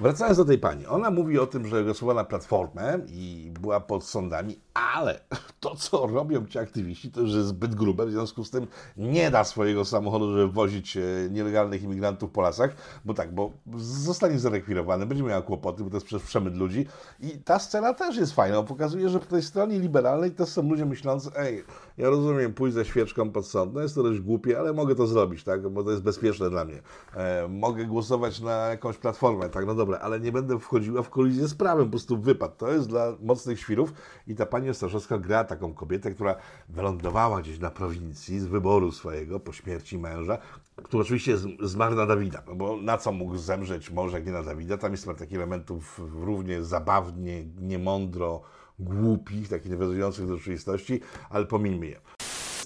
Wracając 0.01 0.39
do 0.39 0.45
tej 0.45 0.59
pani, 0.59 0.87
ona 0.87 1.11
mówi 1.11 1.39
o 1.39 1.47
tym, 1.47 1.67
że 1.67 1.85
głosowała 1.85 2.23
na 2.23 2.25
platformę 2.25 2.99
i 3.09 3.53
była 3.61 3.81
pod 3.81 4.05
sądami, 4.05 4.59
ale 4.75 5.21
to, 5.61 5.77
co 5.77 6.07
robią 6.07 6.47
ci 6.47 6.59
aktywiści, 6.59 7.11
to 7.11 7.21
już 7.21 7.35
jest 7.35 7.49
zbyt 7.49 7.75
grube, 7.75 8.07
w 8.07 8.11
związku 8.11 8.45
z 8.45 8.51
tym 8.51 8.67
nie 8.97 9.31
da 9.31 9.45
swojego 9.45 9.85
samochodu, 9.85 10.33
żeby 10.33 10.53
wozić 10.53 10.97
e, 10.97 11.01
nielegalnych 11.31 11.83
imigrantów 11.83 12.31
po 12.31 12.41
lasach, 12.41 12.77
bo 13.05 13.15
tak, 13.15 13.35
bo 13.35 13.51
zostanie 13.77 14.39
zarekwirowany, 14.39 15.07
będzie 15.07 15.23
miała 15.23 15.43
kłopoty, 15.43 15.85
bo 15.85 15.91
to 15.91 15.97
jest 15.97 16.07
przecież 16.07 16.27
przemyt 16.29 16.55
ludzi 16.55 16.87
i 17.21 17.31
ta 17.31 17.59
scena 17.59 17.95
też 17.95 18.17
jest 18.17 18.33
fajna, 18.33 18.63
pokazuje, 18.63 19.09
że 19.09 19.21
po 19.21 19.27
tej 19.27 19.43
stronie 19.43 19.79
liberalnej 19.79 20.31
też 20.31 20.49
są 20.49 20.63
ludzie 20.63 20.87
myślący, 20.87 21.31
ej, 21.37 21.65
ja 21.99 22.11
rozumiem, 22.11 22.55
pójść 22.55 22.75
ze 22.75 22.85
świeczką 22.85 23.31
pod 23.31 23.47
sąd, 23.47 23.75
no 23.75 23.81
jest 23.81 23.95
to 23.95 24.03
dość 24.03 24.21
głupie, 24.21 24.59
ale 24.59 24.73
mogę 24.73 24.95
to 24.95 25.07
zrobić, 25.07 25.45
tak, 25.45 25.69
bo 25.69 25.85
to 25.85 25.91
jest 25.91 26.03
bezpieczne 26.03 26.51
dla 26.51 26.65
mnie. 26.65 26.83
E, 27.15 27.49
mogę 27.49 27.85
głosować 27.85 28.41
na 28.41 28.67
jakąś 28.67 28.97
platformę, 28.97 29.49
tak, 29.49 29.67
no 29.67 29.75
dobra, 29.75 29.99
ale 29.99 30.21
nie 30.21 30.33
będę 30.33 30.59
wchodziła 30.59 31.03
w 31.03 31.11
kolizję 31.11 31.49
z 31.49 31.55
prawem, 31.55 31.85
po 31.85 31.91
prostu 31.91 32.19
wypad. 32.19 32.59
To 32.59 32.73
jest 32.73 32.89
dla 32.89 33.17
mocnych 33.23 33.61
świrów 33.61 33.93
i 34.27 34.35
ta 34.35 34.47
pani 34.47 34.71
Ostaszewska 34.71 35.19
gra 35.19 35.45
taką 35.45 35.75
kobietę, 35.75 36.11
która 36.11 36.37
wylądowała 36.69 37.41
gdzieś 37.41 37.59
na 37.59 37.71
prowincji 37.71 38.41
z 38.41 38.47
wyboru 38.47 38.93
swojego 38.93 39.41
po 39.41 39.53
śmierci 39.53 39.99
męża, 39.99 40.39
który 40.83 41.03
oczywiście 41.03 41.37
zmarł 41.63 41.95
na 41.95 42.07
Dawida, 42.07 42.43
no 42.47 42.55
bo 42.55 42.77
na 42.77 42.99
co 42.99 43.13
mógł 43.13 43.37
zemrzeć 43.37 43.91
mąż, 43.91 44.13
jak 44.13 44.27
nie 44.27 44.33
na 44.33 44.43
Dawida? 44.43 44.79
Tam 44.79 44.93
jest 44.93 45.07
takich 45.19 45.37
elementów 45.37 46.01
równie 46.21 46.65
zabawnie, 46.65 47.45
niemądro, 47.61 48.43
głupich, 48.79 49.49
takich 49.49 49.71
nawiązujących 49.71 50.27
do 50.27 50.37
rzeczywistości, 50.37 51.01
ale 51.31 51.47
pomijmy 51.47 51.87
je. 51.87 52.01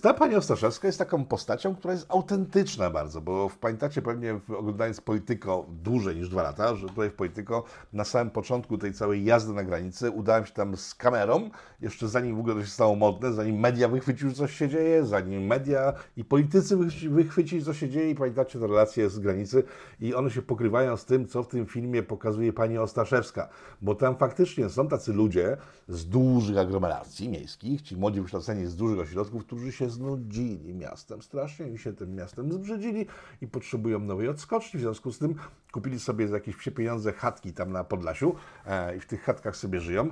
Ta 0.02 0.14
pani 0.14 0.34
Ostaszewska 0.34 0.88
jest 0.88 0.98
taką 0.98 1.24
postacią, 1.24 1.76
która 1.76 1.94
jest 1.94 2.06
autentyczna 2.08 2.90
bardzo, 2.90 3.20
bo 3.20 3.50
pamiętacie 3.60 4.02
pewnie 4.02 4.40
oglądając 4.58 5.00
Polityko 5.00 5.66
dłużej 5.68 6.16
niż 6.16 6.28
dwa 6.28 6.42
lata, 6.42 6.74
że 6.74 6.88
tutaj 6.88 7.10
w 7.10 7.14
Polityko 7.14 7.64
na 7.92 8.04
samym 8.04 8.30
początku 8.30 8.78
tej 8.78 8.92
całej 8.92 9.24
jazdy 9.24 9.52
na 9.52 9.64
granicy 9.64 10.10
udałem 10.10 10.46
się 10.46 10.52
tam 10.52 10.76
z 10.76 10.94
kamerą, 10.94 11.50
jeszcze 11.80 12.08
zanim 12.08 12.36
w 12.36 12.38
ogóle 12.38 12.54
to 12.54 12.64
się 12.64 12.70
stało 12.70 12.96
modne, 12.96 13.32
zanim 13.32 13.60
media 13.60 13.88
wychwyciły, 13.88 14.32
co 14.32 14.48
się 14.48 14.68
dzieje, 14.68 15.04
zanim 15.04 15.46
media 15.46 15.92
i 16.16 16.24
politycy 16.24 16.76
wychwycili, 17.10 17.64
co 17.64 17.74
się 17.74 17.88
dzieje 17.88 18.10
i 18.10 18.14
pamiętacie 18.14 18.58
te 18.58 18.66
relacje 18.66 19.10
z 19.10 19.18
granicy 19.18 19.62
i 20.00 20.14
one 20.14 20.30
się 20.30 20.42
pokrywają 20.42 20.96
z 20.96 21.04
tym, 21.04 21.26
co 21.26 21.42
w 21.42 21.48
tym 21.48 21.66
filmie 21.66 22.02
pokazuje 22.02 22.52
pani 22.52 22.78
Ostaszewska, 22.78 23.48
bo 23.82 23.94
tam 23.94 24.16
faktycznie 24.16 24.68
są 24.68 24.88
tacy 24.88 25.12
ludzie 25.12 25.56
z 25.88 26.06
dużych 26.06 26.58
aglomeracji 26.58 27.28
miejskich, 27.28 27.82
ci 27.82 27.96
młodzi 27.96 28.20
wykształceni 28.20 28.66
z 28.66 28.76
dużych 28.76 28.98
ośrodków, 28.98 29.46
którzy 29.46 29.72
się 29.72 29.89
znudzili 29.90 30.74
miastem 30.74 31.22
strasznie 31.22 31.68
i 31.68 31.78
się 31.78 31.92
tym 31.92 32.14
miastem 32.14 32.52
zbrzydzili 32.52 33.06
i 33.40 33.46
potrzebują 33.48 33.98
nowej 33.98 34.28
odskoczni. 34.28 34.78
W 34.78 34.82
związku 34.82 35.12
z 35.12 35.18
tym 35.18 35.34
kupili 35.72 36.00
sobie 36.00 36.28
za 36.28 36.34
jakieś 36.34 36.56
pieniądze 36.56 37.12
chatki 37.12 37.52
tam 37.52 37.72
na 37.72 37.84
Podlasiu 37.84 38.34
e, 38.66 38.96
i 38.96 39.00
w 39.00 39.06
tych 39.06 39.22
chatkach 39.22 39.56
sobie 39.56 39.80
żyją 39.80 40.10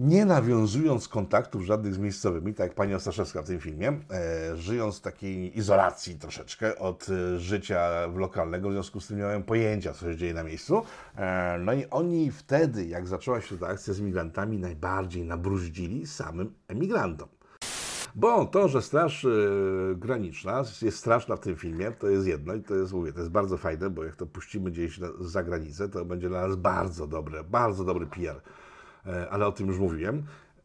nie 0.00 0.24
nawiązując 0.24 1.08
kontaktów 1.08 1.62
żadnych 1.62 1.94
z 1.94 1.98
miejscowymi, 1.98 2.54
tak 2.54 2.66
jak 2.66 2.74
pani 2.74 2.94
Ostaszewska 2.94 3.42
w 3.42 3.46
tym 3.46 3.60
filmie, 3.60 3.88
e, 3.88 4.56
żyjąc 4.56 4.98
w 4.98 5.00
takiej 5.00 5.58
izolacji 5.58 6.14
troszeczkę 6.14 6.78
od 6.78 7.06
e, 7.08 7.38
życia 7.38 8.06
lokalnego, 8.14 8.68
w 8.68 8.72
związku 8.72 9.00
z 9.00 9.06
tym 9.06 9.16
nie 9.16 9.22
mają 9.22 9.42
pojęcia, 9.42 9.92
co 9.92 10.10
się 10.10 10.16
dzieje 10.16 10.34
na 10.34 10.42
miejscu. 10.42 10.82
E, 11.16 11.58
no 11.60 11.72
i 11.72 11.86
oni 11.90 12.30
wtedy, 12.30 12.86
jak 12.86 13.06
zaczęła 13.06 13.40
się 13.40 13.58
ta 13.58 13.66
akcja 13.66 13.94
z 13.94 14.00
migrantami, 14.00 14.58
najbardziej 14.58 15.24
nabruździli 15.24 16.06
samym 16.06 16.54
emigrantom. 16.68 17.28
Bo 18.14 18.44
to, 18.44 18.68
że 18.68 18.82
Straż 18.82 19.24
y, 19.24 19.94
Graniczna 19.96 20.62
jest 20.82 20.98
straszna 20.98 21.36
w 21.36 21.40
tym 21.40 21.56
filmie, 21.56 21.90
to 21.90 22.08
jest 22.08 22.26
jedno 22.26 22.54
i 22.54 22.62
to 22.62 22.74
jest, 22.74 22.92
mówię, 22.92 23.12
to 23.12 23.18
jest 23.18 23.30
bardzo 23.30 23.56
fajne, 23.56 23.90
bo 23.90 24.04
jak 24.04 24.16
to 24.16 24.26
puścimy 24.26 24.70
gdzieś 24.70 24.98
na, 24.98 25.08
za 25.20 25.42
granicę, 25.42 25.88
to 25.88 26.04
będzie 26.04 26.28
dla 26.28 26.48
nas 26.48 26.56
bardzo 26.56 27.06
dobre, 27.06 27.44
bardzo 27.44 27.84
dobry 27.84 28.06
PR. 28.06 28.40
E, 29.06 29.30
ale 29.30 29.46
o 29.46 29.52
tym 29.52 29.66
już 29.66 29.78
mówiłem. 29.78 30.22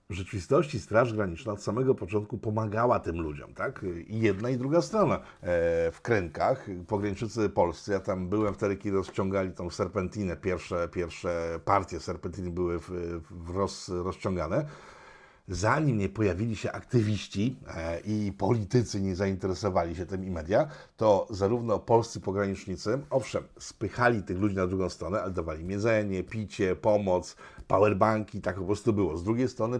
W 0.10 0.14
rzeczywistości 0.14 0.80
Straż 0.80 1.14
Graniczna 1.14 1.54
od 1.54 1.64
samego 1.64 1.96
początku 1.96 2.38
pomagała 2.38 3.00
tym 3.00 3.22
ludziom, 3.22 3.54
tak? 3.54 3.86
I 4.08 4.20
jedna 4.20 4.50
i 4.50 4.58
druga 4.58 4.82
strona. 4.82 5.16
E, 5.16 5.22
w 5.92 6.02
Krękach, 6.02 6.68
pograniczycy 6.88 7.50
polscy, 7.50 7.92
ja 7.92 8.00
tam 8.00 8.30
byłem 8.30 8.54
wtedy, 8.54 8.78
kiedy 8.78 8.98
rozciągali 8.98 9.52
tą 9.52 9.70
serpentinę, 9.70 10.38
pierwsze, 10.38 10.90
pierwsze 10.92 11.60
partie 11.66 12.00
serpentiny 12.00 12.52
były 12.52 12.80
w, 12.80 12.90
w 13.32 13.56
roz, 13.56 13.90
rozciągane 13.90 14.66
zanim 15.48 15.98
nie 15.98 16.10
pojawili 16.10 16.56
się 16.56 16.72
aktywiści 16.72 17.56
e, 17.68 18.00
i 18.00 18.32
politycy 18.32 19.02
nie 19.02 19.16
zainteresowali 19.16 19.96
się 19.96 20.06
tym 20.06 20.26
i 20.26 20.32
media, 20.32 20.68
to 20.98 21.28
zarówno 21.30 21.80
polscy 21.80 22.20
pogranicznicy, 22.20 23.00
owszem, 23.10 23.44
spychali 23.60 24.24
tych 24.24 24.40
ludzi 24.40 24.56
na 24.56 24.68
drugą 24.68 24.90
stronę, 24.90 25.22
ale 25.22 25.32
dawali 25.32 25.68
jedzenie, 25.68 26.24
picie, 26.24 26.76
pomoc, 26.76 27.36
powerbanki, 27.68 28.42
tak 28.42 28.56
po 28.56 28.66
prostu 28.66 28.94
było. 28.94 29.18
Z 29.18 29.24
drugiej 29.24 29.50
strony 29.50 29.80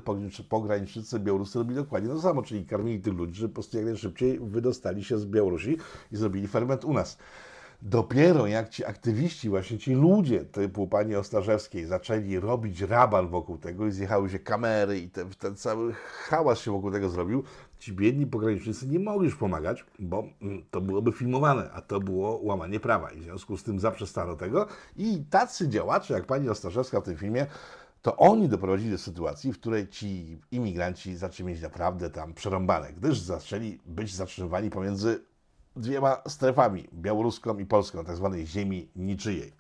pogranicznicy 0.50 1.20
białoruscy 1.20 1.60
robili 1.60 1.76
dokładnie 1.76 2.10
to 2.10 2.22
samo, 2.22 2.44
czyli 2.44 2.66
karmili 2.66 3.00
tych 3.00 3.14
ludzi, 3.14 3.34
żeby 3.34 3.50
po 3.50 3.54
prostu 3.54 3.78
jak 3.78 3.86
najszybciej 3.86 4.40
wydostali 4.40 5.04
się 5.04 5.20
z 5.20 5.26
Białorusi 5.26 5.78
i 6.12 6.18
zrobili 6.18 6.48
ferment 6.48 6.86
u 6.86 6.94
nas. 6.94 7.18
Dopiero 7.82 8.48
jak 8.48 8.70
ci 8.70 8.86
aktywiści, 8.86 9.50
właśnie 9.50 9.78
ci 9.78 9.94
ludzie 9.94 10.46
typu 10.46 10.88
pani 10.88 11.16
Ostarzewskiej 11.16 11.86
zaczęli 11.86 12.40
robić 12.40 12.82
raban 12.82 13.28
wokół 13.28 13.58
tego 13.58 13.88
i 13.88 13.92
zjechały 13.92 14.30
się 14.30 14.40
kamery 14.40 15.00
i 15.00 15.10
ten, 15.10 15.30
ten 15.30 15.56
cały 15.56 15.94
hałas 15.94 16.60
się 16.60 16.72
wokół 16.72 16.92
tego 16.92 17.10
zrobił, 17.10 17.44
ci 17.80 17.94
biedni 17.94 18.28
pogranicznicy 18.28 18.88
nie 18.88 19.00
mogli 19.00 19.26
już 19.26 19.36
pomagać, 19.36 19.86
bo 20.00 20.24
mm, 20.42 20.66
to 20.72 20.82
byłoby 20.82 21.12
filmowane, 21.12 21.72
a 21.72 21.82
to 21.82 22.00
było 22.00 22.40
łamanie 22.44 22.80
prawa. 22.80 23.12
I 23.12 23.20
w 23.20 23.24
związku 23.24 23.58
z 23.58 23.64
tym 23.64 23.80
zaprzestano 23.80 24.36
tego. 24.36 24.68
I 24.98 25.24
tacy 25.30 25.70
działacze 25.70 26.14
jak 26.14 26.26
pani 26.26 26.50
Ostarzewska 26.50 27.02
w 27.02 27.04
tym 27.04 27.18
filmie 27.18 27.46
to 28.02 28.18
oni 28.18 28.50
doprowadzili 28.50 28.92
do 28.92 28.98
sytuacji, 28.98 29.54
w 29.54 29.60
której 29.60 29.88
ci 29.88 30.38
imigranci 30.52 31.16
zaczęli 31.16 31.48
mieć 31.48 31.62
naprawdę 31.62 32.10
tam 32.10 32.34
przerąbane, 32.34 32.94
gdyż 32.94 33.20
zaczęli 33.20 33.80
być 33.86 34.16
zatrzymywani 34.16 34.70
pomiędzy 34.70 35.20
dwiema 35.76 36.18
strefami, 36.28 36.88
białoruską 36.94 37.58
i 37.58 37.66
polską, 37.66 38.06
tak 38.06 38.16
zwanej 38.16 38.48
ziemi 38.48 38.90
niczyjej. 38.96 39.54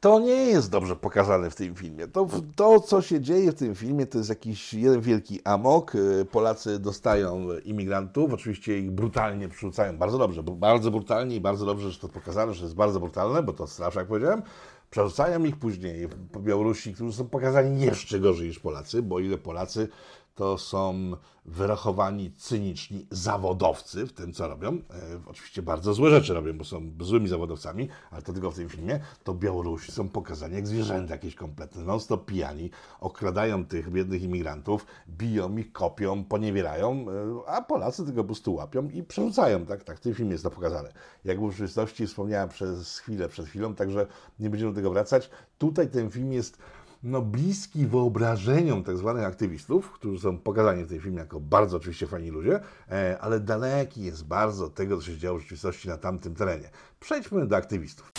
To 0.00 0.20
nie 0.20 0.46
jest 0.46 0.70
dobrze 0.70 0.96
pokazane 0.96 1.50
w 1.50 1.54
tym 1.54 1.74
filmie. 1.74 2.08
To, 2.08 2.28
to, 2.56 2.80
co 2.80 3.02
się 3.02 3.20
dzieje 3.20 3.52
w 3.52 3.54
tym 3.54 3.74
filmie, 3.74 4.06
to 4.06 4.18
jest 4.18 4.30
jakiś 4.30 4.74
jeden 4.74 5.00
wielki 5.00 5.40
amok. 5.44 5.92
Polacy 6.30 6.78
dostają 6.78 7.46
imigrantów, 7.64 8.32
oczywiście 8.32 8.78
ich 8.78 8.90
brutalnie 8.90 9.48
przerzucają, 9.48 9.96
bardzo 9.96 10.18
dobrze, 10.18 10.42
bardzo 10.42 10.90
brutalnie 10.90 11.36
i 11.36 11.40
bardzo 11.40 11.66
dobrze, 11.66 11.90
że 11.90 11.98
to 11.98 12.08
pokazane, 12.08 12.54
że 12.54 12.64
jest 12.64 12.74
bardzo 12.74 13.00
brutalne, 13.00 13.42
bo 13.42 13.52
to 13.52 13.66
strasz, 13.66 13.94
jak 13.94 14.06
powiedziałem. 14.06 14.42
Przerzucają 14.90 15.44
ich 15.44 15.56
później 15.56 16.08
po 16.32 16.40
Białorusi, 16.40 16.94
którzy 16.94 17.12
są 17.12 17.28
pokazani 17.28 17.80
jeszcze 17.80 18.20
gorzej 18.20 18.48
niż 18.48 18.58
Polacy, 18.58 19.02
bo 19.02 19.18
ile 19.18 19.38
Polacy 19.38 19.88
to 20.34 20.58
są 20.58 21.12
wyrachowani, 21.44 22.32
cyniczni 22.32 23.06
zawodowcy 23.10 24.06
w 24.06 24.12
tym, 24.12 24.32
co 24.32 24.48
robią. 24.48 24.68
E, 24.68 24.80
oczywiście 25.26 25.62
bardzo 25.62 25.94
złe 25.94 26.10
rzeczy 26.10 26.34
robią, 26.34 26.58
bo 26.58 26.64
są 26.64 26.92
złymi 27.00 27.28
zawodowcami, 27.28 27.88
ale 28.10 28.22
to 28.22 28.32
tylko 28.32 28.50
w 28.50 28.54
tym 28.54 28.68
filmie. 28.68 29.00
To 29.24 29.34
Białorusi 29.34 29.92
są 29.92 30.08
pokazani 30.08 30.54
jak 30.54 30.66
zwierzęta 30.66 31.14
jakieś 31.14 31.34
kompletne, 31.34 31.84
non-stop 31.84 32.26
pijani, 32.26 32.70
okradają 33.00 33.66
tych 33.66 33.90
biednych 33.90 34.22
imigrantów, 34.22 34.86
biją 35.08 35.56
ich, 35.56 35.72
kopią, 35.72 36.24
poniewierają, 36.24 37.06
e, 37.46 37.50
a 37.50 37.62
Polacy 37.62 38.04
tylko 38.04 38.20
po 38.20 38.26
prostu 38.26 38.54
łapią 38.54 38.88
i 38.88 39.02
przerzucają. 39.02 39.66
Tak, 39.66 39.84
tak 39.84 39.96
w 39.96 40.00
tym 40.00 40.14
filmie 40.14 40.32
jest 40.32 40.44
to 40.44 40.50
pokazane. 40.50 40.92
Jak 41.24 41.40
w 41.40 41.50
rzeczywistości 41.50 42.06
wspomniałem 42.06 42.48
przez 42.48 42.98
chwilę, 42.98 43.28
przed 43.28 43.46
chwilą, 43.46 43.74
także 43.74 44.06
nie 44.38 44.50
będziemy 44.50 44.72
do 44.72 44.76
tego 44.76 44.90
wracać. 44.90 45.30
Tutaj 45.58 45.90
ten 45.90 46.10
film 46.10 46.32
jest 46.32 46.58
no, 47.02 47.22
bliski 47.22 47.86
wyobrażeniom 47.86 48.84
tak 48.84 48.96
zwanych 48.96 49.24
aktywistów, 49.24 49.90
którzy 49.90 50.20
są 50.20 50.38
pokazani 50.38 50.84
w 50.84 50.88
tej 50.88 51.00
filmie 51.00 51.18
jako 51.18 51.40
bardzo 51.40 51.76
oczywiście 51.76 52.06
fajni 52.06 52.30
ludzie, 52.30 52.60
e, 52.90 53.18
ale 53.20 53.40
daleki 53.40 54.02
jest 54.02 54.26
bardzo 54.26 54.64
od 54.64 54.74
tego, 54.74 54.96
co 54.96 55.02
się 55.02 55.18
działo 55.18 55.38
w 55.38 55.42
rzeczywistości 55.42 55.88
na 55.88 55.96
tamtym 55.96 56.34
terenie. 56.34 56.70
Przejdźmy 57.00 57.46
do 57.46 57.56
aktywistów. 57.56 58.11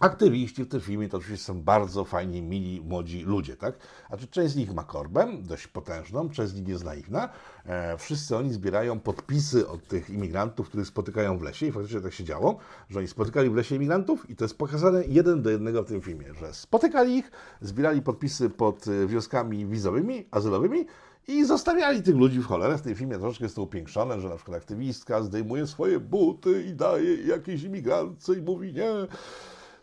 Aktywiści 0.00 0.64
w 0.64 0.68
tym 0.68 0.80
filmie 0.80 1.08
to 1.08 1.16
oczywiście 1.16 1.44
są 1.44 1.62
bardzo 1.62 2.04
fajni, 2.04 2.42
mili, 2.42 2.80
młodzi 2.80 3.22
ludzie, 3.22 3.56
tak? 3.56 3.74
A 4.10 4.16
czy 4.16 4.26
część 4.26 4.52
z 4.52 4.56
nich 4.56 4.74
ma 4.74 4.84
korbę, 4.84 5.28
dość 5.42 5.66
potężną, 5.66 6.30
część 6.30 6.52
z 6.52 6.54
nich 6.54 6.68
jest 6.68 6.84
naiwna. 6.84 7.28
E, 7.66 7.98
wszyscy 7.98 8.36
oni 8.36 8.52
zbierają 8.52 9.00
podpisy 9.00 9.68
od 9.68 9.88
tych 9.88 10.10
imigrantów, 10.10 10.68
których 10.68 10.86
spotykają 10.86 11.38
w 11.38 11.42
lesie 11.42 11.66
i 11.66 11.72
faktycznie 11.72 12.00
tak 12.00 12.12
się 12.12 12.24
działo, 12.24 12.58
że 12.90 12.98
oni 12.98 13.08
spotykali 13.08 13.50
w 13.50 13.54
lesie 13.54 13.74
imigrantów 13.74 14.30
i 14.30 14.36
to 14.36 14.44
jest 14.44 14.58
pokazane 14.58 15.04
jeden 15.04 15.42
do 15.42 15.50
jednego 15.50 15.82
w 15.82 15.86
tym 15.86 16.00
filmie, 16.00 16.34
że 16.34 16.54
spotykali 16.54 17.16
ich, 17.16 17.30
zbierali 17.60 18.02
podpisy 18.02 18.50
pod 18.50 18.88
e, 18.88 19.06
wnioskami 19.06 19.66
wizowymi, 19.66 20.26
azylowymi 20.30 20.86
i 21.28 21.44
zostawiali 21.44 22.02
tych 22.02 22.16
ludzi 22.16 22.38
w 22.38 22.46
cholerę. 22.46 22.78
W 22.78 22.82
tym 22.82 22.94
filmie 22.94 23.18
troszkę 23.18 23.44
jest 23.44 23.56
to 23.56 23.62
upiększone, 23.62 24.20
że 24.20 24.28
na 24.28 24.36
przykład 24.36 24.56
aktywistka 24.56 25.22
zdejmuje 25.22 25.66
swoje 25.66 26.00
buty 26.00 26.64
i 26.64 26.74
daje 26.74 27.14
jakiejś 27.14 27.62
imigrantce 27.62 28.34
i 28.34 28.42
mówi 28.42 28.72
nie, 28.72 28.90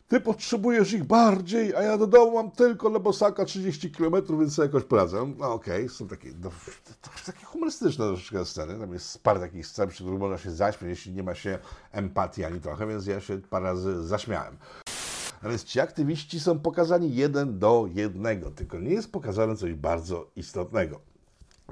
ty 0.08 0.20
potrzebujesz 0.20 0.94
ich 0.94 1.04
bardziej, 1.04 1.76
a 1.76 1.82
ja 1.82 1.98
do 1.98 2.08
domu 2.08 2.32
mam 2.32 2.52
tylko 2.52 2.90
na 2.90 3.00
bosaka 3.00 3.46
30 3.46 3.92
km, 3.92 4.14
więc 4.40 4.54
sobie 4.54 4.66
jakoś 4.66 4.84
poradzę. 4.84 5.34
No 5.38 5.54
okej, 5.54 5.84
okay. 5.86 5.90
są 5.90 6.08
takie, 6.08 6.30
no, 6.44 6.50
takie 7.26 7.46
humorystyczne 7.46 8.06
troszeczkę 8.06 8.46
sceny, 8.46 8.80
tam 8.80 8.94
jest 8.94 9.24
parę 9.24 9.40
takich 9.40 9.68
scen, 9.68 9.90
przy 9.90 10.04
których 10.04 10.20
można 10.20 10.38
się 10.38 10.52
zaśmiać, 10.52 10.90
jeśli 10.90 11.14
nie 11.14 11.24
ma 11.24 11.36
się 11.36 11.60
empatii 11.92 12.44
ani 12.44 12.62
trochę, 12.62 12.88
więc 12.88 13.06
ja 13.06 13.22
się 13.22 13.38
parę 13.50 13.66
razy 13.66 14.08
zaśmiałem. 14.08 14.58
Natomiast 15.34 15.68
ci 15.68 15.80
aktywiści 15.80 16.40
są 16.40 16.60
pokazani 16.60 17.16
jeden 17.16 17.60
do 17.60 17.90
jednego, 17.94 18.52
tylko 18.52 18.80
nie 18.80 18.92
jest 18.92 19.12
pokazane 19.12 19.56
coś 19.56 19.74
bardzo 19.74 20.32
istotnego 20.36 21.00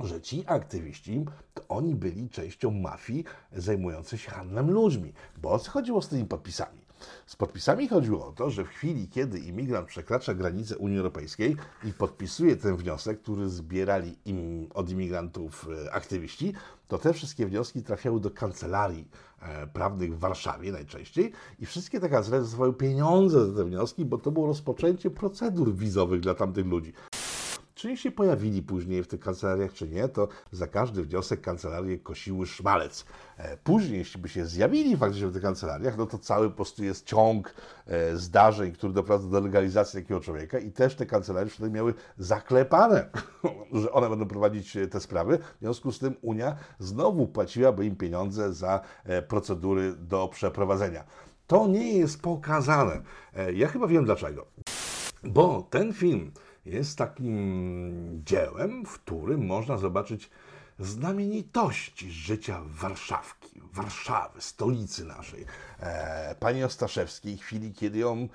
że 0.03 0.21
ci 0.21 0.43
aktywiści, 0.47 1.25
to 1.53 1.63
oni 1.67 1.95
byli 1.95 2.29
częścią 2.29 2.71
mafii 2.71 3.23
zajmującej 3.51 4.19
się 4.19 4.31
handlem 4.31 4.71
ludźmi. 4.71 5.13
Bo 5.37 5.51
o 5.51 5.59
co 5.59 5.71
chodziło 5.71 6.01
z 6.01 6.07
tymi 6.07 6.25
podpisami? 6.25 6.84
Z 7.25 7.35
podpisami 7.35 7.87
chodziło 7.87 8.27
o 8.27 8.31
to, 8.31 8.49
że 8.49 8.63
w 8.63 8.67
chwili, 8.67 9.07
kiedy 9.07 9.39
imigrant 9.39 9.87
przekracza 9.87 10.33
granicę 10.33 10.77
Unii 10.77 10.97
Europejskiej 10.97 11.55
i 11.83 11.93
podpisuje 11.93 12.55
ten 12.55 12.75
wniosek, 12.75 13.21
który 13.21 13.49
zbierali 13.49 14.15
im 14.25 14.67
od 14.73 14.89
imigrantów 14.89 15.67
e, 15.85 15.93
aktywiści, 15.93 16.53
to 16.87 16.97
te 16.97 17.13
wszystkie 17.13 17.45
wnioski 17.45 17.83
trafiały 17.83 18.19
do 18.19 18.31
kancelarii 18.31 19.07
e, 19.41 19.67
prawnych 19.67 20.15
w 20.15 20.19
Warszawie 20.19 20.71
najczęściej 20.71 21.31
i 21.59 21.65
wszystkie 21.65 21.99
te 21.99 22.09
kancelarie 22.09 22.43
dostawały 22.43 22.73
pieniądze 22.73 23.45
za 23.45 23.57
te 23.57 23.65
wnioski, 23.65 24.05
bo 24.05 24.17
to 24.17 24.31
było 24.31 24.47
rozpoczęcie 24.47 25.09
procedur 25.09 25.75
wizowych 25.75 26.21
dla 26.21 26.35
tamtych 26.35 26.65
ludzi. 26.65 26.93
Czy 27.85 27.97
się 27.97 28.11
pojawili 28.11 28.61
później 28.61 29.03
w 29.03 29.07
tych 29.07 29.19
kancelariach, 29.19 29.73
czy 29.73 29.87
nie, 29.87 30.07
to 30.07 30.27
za 30.51 30.67
każdy 30.67 31.03
wniosek 31.03 31.41
kancelarie 31.41 31.97
kosiły 31.99 32.47
szmalec. 32.47 33.05
E, 33.37 33.57
później, 33.57 33.99
jeśli 33.99 34.21
by 34.21 34.29
się 34.29 34.45
zjawili 34.45 34.97
faktycznie 34.97 35.27
w 35.27 35.33
tych 35.33 35.41
kancelariach, 35.41 35.97
no 35.97 36.05
to 36.05 36.17
cały 36.17 36.49
po 36.49 36.55
prostu 36.55 36.83
jest 36.83 37.05
ciąg 37.05 37.53
e, 37.87 38.17
zdarzeń, 38.17 38.71
który 38.71 38.93
doprowadza 38.93 39.27
do 39.29 39.39
legalizacji 39.39 40.01
takiego 40.01 40.19
człowieka 40.19 40.59
i 40.59 40.71
też 40.71 40.95
te 40.95 41.05
kancelarie 41.05 41.49
wtedy 41.49 41.69
miały 41.69 41.93
zaklepane, 42.17 43.09
że 43.81 43.91
one 43.91 44.09
będą 44.09 44.27
prowadzić 44.27 44.77
e, 44.77 44.87
te 44.87 44.99
sprawy. 44.99 45.37
W 45.37 45.59
związku 45.59 45.91
z 45.91 45.99
tym 45.99 46.15
Unia 46.21 46.55
znowu 46.79 47.27
płaciłaby 47.27 47.85
im 47.85 47.95
pieniądze 47.95 48.53
za 48.53 48.81
procedury 49.27 49.95
do 49.95 50.27
przeprowadzenia. 50.27 51.03
To 51.47 51.67
nie 51.67 51.97
jest 51.97 52.21
pokazane. 52.21 53.01
Ja 53.53 53.67
chyba 53.67 53.87
wiem 53.87 54.05
dlaczego. 54.05 54.45
Bo 55.23 55.67
ten 55.69 55.93
film 55.93 56.31
jest 56.65 56.97
takim 56.97 58.21
dziełem, 58.25 58.85
w 58.85 58.93
którym 58.93 59.45
można 59.45 59.77
zobaczyć 59.77 60.29
znamienitości 60.79 62.11
życia 62.11 62.61
Warszawki, 62.65 63.61
Warszawy, 63.73 64.41
stolicy 64.41 65.05
naszej. 65.05 65.45
E, 65.79 66.35
pani 66.39 66.63
Ostaszewskiej, 66.63 67.37
chwili, 67.37 67.73
kiedy 67.73 67.99
ją 67.99 68.27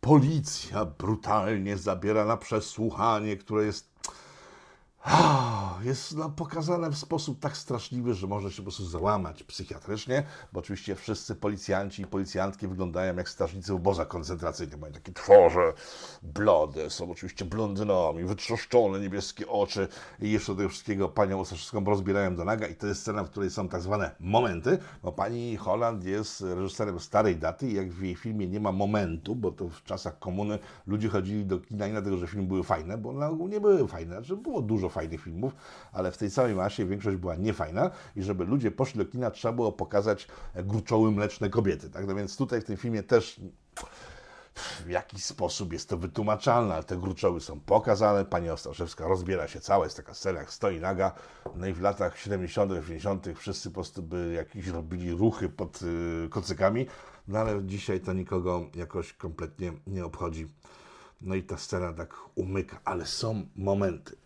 policja 0.00 0.84
brutalnie 0.84 1.76
zabiera 1.76 2.24
na 2.24 2.36
przesłuchanie, 2.36 3.36
które 3.36 3.64
jest 3.64 3.93
jest 5.84 6.16
no, 6.16 6.30
pokazane 6.30 6.90
w 6.90 6.98
sposób 6.98 7.40
tak 7.40 7.56
straszliwy, 7.56 8.14
że 8.14 8.26
można 8.26 8.50
się 8.50 8.56
po 8.56 8.62
prostu 8.62 8.86
załamać 8.86 9.42
psychiatrycznie, 9.42 10.22
bo 10.52 10.60
oczywiście 10.60 10.94
wszyscy 10.94 11.34
policjanci 11.34 12.02
i 12.02 12.06
policjantki 12.06 12.68
wyglądają 12.68 13.16
jak 13.16 13.28
strażnicy 13.28 13.72
w 13.72 13.76
obozach 13.76 14.08
koncentracyjnych. 14.08 14.80
Mają 14.80 14.92
takie 14.92 15.12
tworze 15.12 15.72
blode, 16.22 16.90
są 16.90 17.10
oczywiście 17.10 17.44
blondynami, 17.44 18.24
wytrzeszczone 18.24 19.00
niebieskie 19.00 19.48
oczy 19.48 19.88
i 20.20 20.30
jeszcze 20.30 20.52
do 20.52 20.56
tego 20.56 20.68
wszystkiego 20.68 21.08
panią 21.08 21.40
Ostaszewską 21.40 21.84
rozbierają 21.84 22.36
do 22.36 22.44
naga 22.44 22.66
i 22.66 22.74
to 22.74 22.86
jest 22.86 23.00
scena, 23.00 23.24
w 23.24 23.30
której 23.30 23.50
są 23.50 23.68
tak 23.68 23.82
zwane 23.82 24.10
momenty, 24.20 24.78
bo 25.02 25.12
pani 25.12 25.56
Holland 25.56 26.04
jest 26.04 26.40
reżyserem 26.40 27.00
starej 27.00 27.36
daty 27.36 27.68
i 27.68 27.74
jak 27.74 27.90
w 27.90 28.02
jej 28.02 28.14
filmie 28.14 28.46
nie 28.46 28.60
ma 28.60 28.72
momentu, 28.72 29.36
bo 29.36 29.52
to 29.52 29.68
w 29.68 29.82
czasach 29.82 30.18
komuny 30.18 30.58
ludzie 30.86 31.08
chodzili 31.08 31.46
do 31.46 31.58
kina 31.58 31.86
i 31.86 31.90
dlatego, 31.90 32.16
że 32.16 32.26
filmy 32.26 32.46
były 32.46 32.62
fajne, 32.62 32.98
bo 32.98 33.12
na 33.12 33.28
ogół 33.28 33.48
nie 33.48 33.60
były 33.60 33.88
fajne, 33.88 34.16
znaczy 34.16 34.36
było 34.36 34.62
dużo 34.62 34.88
fajnych 34.94 35.20
filmów, 35.20 35.52
ale 35.92 36.12
w 36.12 36.16
tej 36.16 36.30
całej 36.30 36.54
masie 36.54 36.86
większość 36.86 37.16
była 37.16 37.36
niefajna 37.36 37.90
i 38.16 38.22
żeby 38.22 38.44
ludzie 38.44 38.70
poszli 38.70 38.98
do 38.98 39.06
kina, 39.06 39.30
trzeba 39.30 39.54
było 39.54 39.72
pokazać 39.72 40.28
gruczoły 40.54 41.10
mleczne 41.10 41.50
kobiety. 41.50 41.90
Tak? 41.90 42.06
No 42.06 42.14
więc 42.14 42.36
tutaj 42.36 42.60
w 42.60 42.64
tym 42.64 42.76
filmie 42.76 43.02
też 43.02 43.40
w 44.86 44.88
jakiś 44.88 45.24
sposób 45.24 45.72
jest 45.72 45.88
to 45.88 45.98
wytłumaczalne, 45.98 46.74
ale 46.74 46.84
te 46.84 46.96
gruczoły 46.96 47.40
są 47.40 47.60
pokazane. 47.60 48.24
Pani 48.24 48.50
Ostaszewska 48.50 49.08
rozbiera 49.08 49.48
się 49.48 49.60
cała, 49.60 49.84
jest 49.84 49.96
taka 49.96 50.14
scena, 50.14 50.38
jak 50.38 50.52
stoi 50.52 50.80
naga. 50.80 51.12
No 51.56 51.66
i 51.66 51.72
w 51.72 51.80
latach 51.80 52.18
70., 52.18 52.72
80. 52.72 53.26
wszyscy 53.36 53.70
po 53.70 53.74
prostu 53.74 54.02
by 54.02 54.32
jakieś 54.32 54.66
robili 54.66 55.12
ruchy 55.12 55.48
pod 55.48 55.82
y, 55.82 56.28
kocykami, 56.30 56.86
no 57.28 57.38
ale 57.38 57.64
dzisiaj 57.64 58.00
to 58.00 58.12
nikogo 58.12 58.66
jakoś 58.74 59.12
kompletnie 59.12 59.72
nie 59.86 60.04
obchodzi. 60.04 60.48
No 61.20 61.34
i 61.34 61.42
ta 61.42 61.56
scena 61.56 61.92
tak 61.92 62.14
umyka, 62.34 62.80
ale 62.84 63.06
są 63.06 63.46
momenty. 63.56 64.16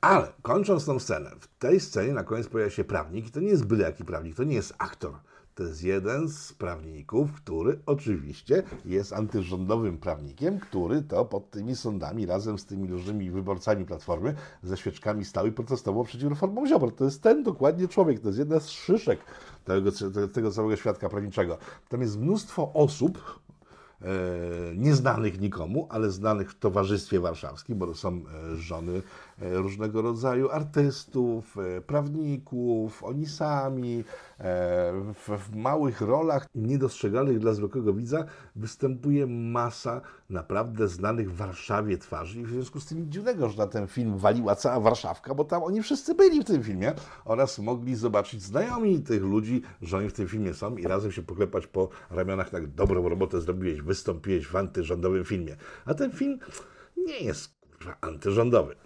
Ale 0.00 0.32
kończąc 0.42 0.84
tą 0.84 0.98
scenę, 0.98 1.30
w 1.40 1.58
tej 1.58 1.80
scenie 1.80 2.12
na 2.12 2.24
koniec 2.24 2.48
pojawia 2.48 2.70
się 2.70 2.84
prawnik 2.84 3.26
i 3.26 3.30
to 3.30 3.40
nie 3.40 3.48
jest 3.48 3.64
byle 3.64 3.84
jaki 3.84 4.04
prawnik, 4.04 4.36
to 4.36 4.44
nie 4.44 4.54
jest 4.54 4.74
aktor. 4.78 5.12
To 5.54 5.62
jest 5.62 5.82
jeden 5.82 6.28
z 6.28 6.52
prawników, 6.52 7.32
który 7.32 7.78
oczywiście 7.86 8.62
jest 8.84 9.12
antyrządowym 9.12 9.98
prawnikiem, 9.98 10.60
który 10.60 11.02
to 11.02 11.24
pod 11.24 11.50
tymi 11.50 11.76
sądami 11.76 12.26
razem 12.26 12.58
z 12.58 12.66
tymi 12.66 12.88
różnymi 12.88 13.30
wyborcami 13.30 13.84
Platformy 13.84 14.34
ze 14.62 14.76
świeczkami 14.76 15.24
stał 15.24 15.46
i 15.46 15.52
protestował 15.52 16.04
przeciw 16.04 16.28
reformom 16.28 16.66
Ziobro. 16.66 16.90
To 16.90 17.04
jest 17.04 17.22
ten 17.22 17.42
dokładnie 17.42 17.88
człowiek, 17.88 18.20
to 18.20 18.28
jest 18.28 18.38
jedna 18.38 18.60
z 18.60 18.68
szyszek 18.68 19.20
tego, 19.64 19.90
tego 20.32 20.50
całego 20.50 20.76
świadka 20.76 21.08
prawniczego. 21.08 21.58
Tam 21.88 22.02
jest 22.02 22.18
mnóstwo 22.18 22.72
osób, 22.72 23.40
E, 24.02 24.76
nieznanych 24.76 25.40
nikomu, 25.40 25.86
ale 25.90 26.10
znanych 26.10 26.50
w 26.50 26.58
towarzystwie 26.58 27.20
warszawskim, 27.20 27.78
bo 27.78 27.86
to 27.86 27.94
są 27.94 28.22
e, 28.52 28.56
żony 28.56 29.02
różnego 29.40 30.02
rodzaju 30.02 30.50
artystów, 30.50 31.56
prawników, 31.86 33.04
oni 33.04 33.26
sami, 33.26 34.04
w, 35.14 35.38
w 35.38 35.56
małych 35.56 36.00
rolach 36.00 36.46
niedostrzegalnych 36.54 37.38
dla 37.38 37.52
zwykłego 37.52 37.92
widza 37.92 38.24
występuje 38.56 39.26
masa 39.26 40.00
naprawdę 40.30 40.88
znanych 40.88 41.32
w 41.32 41.36
Warszawie 41.36 41.98
twarzy 41.98 42.40
i 42.40 42.44
w 42.44 42.50
związku 42.50 42.80
z 42.80 42.86
tym 42.86 43.10
dziwnego, 43.10 43.48
że 43.48 43.58
na 43.58 43.66
ten 43.66 43.86
film 43.86 44.18
waliła 44.18 44.56
cała 44.56 44.80
Warszawka, 44.80 45.34
bo 45.34 45.44
tam 45.44 45.62
oni 45.62 45.82
wszyscy 45.82 46.14
byli 46.14 46.40
w 46.40 46.44
tym 46.44 46.62
filmie 46.62 46.92
oraz 47.24 47.58
mogli 47.58 47.96
zobaczyć 47.96 48.42
znajomi 48.42 49.00
tych 49.00 49.22
ludzi, 49.22 49.62
że 49.82 49.96
oni 49.96 50.08
w 50.08 50.12
tym 50.12 50.28
filmie 50.28 50.54
są 50.54 50.76
i 50.76 50.84
razem 50.84 51.12
się 51.12 51.22
poklepać 51.22 51.66
po 51.66 51.88
ramionach, 52.10 52.50
tak 52.50 52.66
dobrą 52.66 53.08
robotę 53.08 53.40
zrobiłeś, 53.40 53.82
wystąpiłeś 53.82 54.46
w 54.46 54.56
antyrządowym 54.56 55.24
filmie. 55.24 55.56
A 55.84 55.94
ten 55.94 56.12
film 56.12 56.38
nie 56.96 57.18
jest 57.18 57.54
kurwa, 57.78 57.96
antyrządowy. 58.00 58.76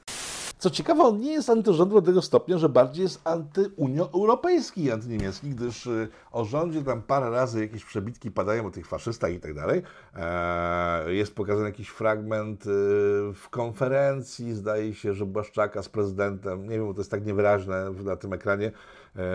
Co 0.65 0.71
ciekawe, 0.71 1.03
on 1.03 1.21
nie 1.21 1.33
jest 1.33 1.51
antyrządowy 1.51 2.01
do 2.01 2.07
tego 2.07 2.23
stopnia, 2.23 2.59
że 2.59 2.69
bardziej 2.69 3.03
jest 3.03 3.21
antyunioeuropejski 3.25 4.85
i 4.85 4.91
antyniemiecki, 4.91 5.51
gdyż 5.51 5.87
y, 5.87 6.09
o 6.33 6.45
rządzie 6.45 6.83
tam 6.83 7.03
parę 7.03 7.31
razy 7.31 7.61
jakieś 7.61 7.85
przebitki 7.85 8.31
padają 8.31 8.67
o 8.67 8.71
tych 8.71 8.87
faszystach 8.87 9.33
i 9.33 9.41
tak 9.41 9.55
dalej. 9.55 9.83
E, 10.17 11.15
jest 11.15 11.35
pokazany 11.35 11.67
jakiś 11.67 11.89
fragment 11.89 12.67
y, 12.67 12.71
w 13.35 13.49
konferencji, 13.51 14.55
zdaje 14.55 14.95
się, 14.95 15.15
że 15.15 15.27
Błaszczaka 15.27 15.83
z 15.83 15.89
prezydentem, 15.89 16.63
nie 16.63 16.77
wiem, 16.77 16.87
bo 16.87 16.95
to 16.95 17.01
jest 17.01 17.11
tak 17.11 17.27
niewyraźne 17.27 17.91
na 17.91 18.17
tym 18.17 18.33
ekranie, 18.33 18.73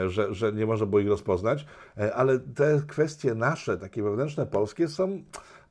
że, 0.08 0.34
że 0.34 0.54
nie 0.54 0.65
można 0.65 0.86
było 0.86 1.00
ich 1.00 1.08
rozpoznać, 1.08 1.65
e, 1.98 2.15
ale 2.15 2.39
te 2.39 2.82
kwestie 2.88 3.36
nasze, 3.36 3.78
takie 3.78 4.04
wewnętrzne, 4.04 4.46
polskie 4.46 4.88
są 4.88 5.24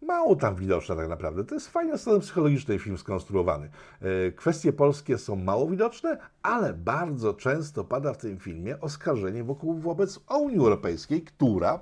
mało 0.03 0.37
tam 0.37 0.55
widoczne 0.55 0.97
tak 0.97 1.09
naprawdę. 1.09 1.45
To 1.45 1.55
jest 1.55 1.69
fajnie 1.69 1.99
strony 1.99 2.21
psychologicznej 2.21 2.79
film 2.79 2.99
skonstruowany. 2.99 3.71
E, 4.01 4.33
kwestie 4.33 4.73
polskie 4.73 5.19
są 5.19 5.37
mało 5.37 5.69
widoczne, 5.69 6.19
ale 6.43 6.75
bardzo 6.75 7.35
często 7.35 7.85
pada 7.85 8.13
w 8.13 8.19
tym 8.19 8.39
filmie 8.39 8.81
oskarżenie 8.81 9.45
wokół 9.45 9.79
wobec 9.79 10.21
Unii 10.41 10.59
Europejskiej, 10.59 11.23
która 11.23 11.81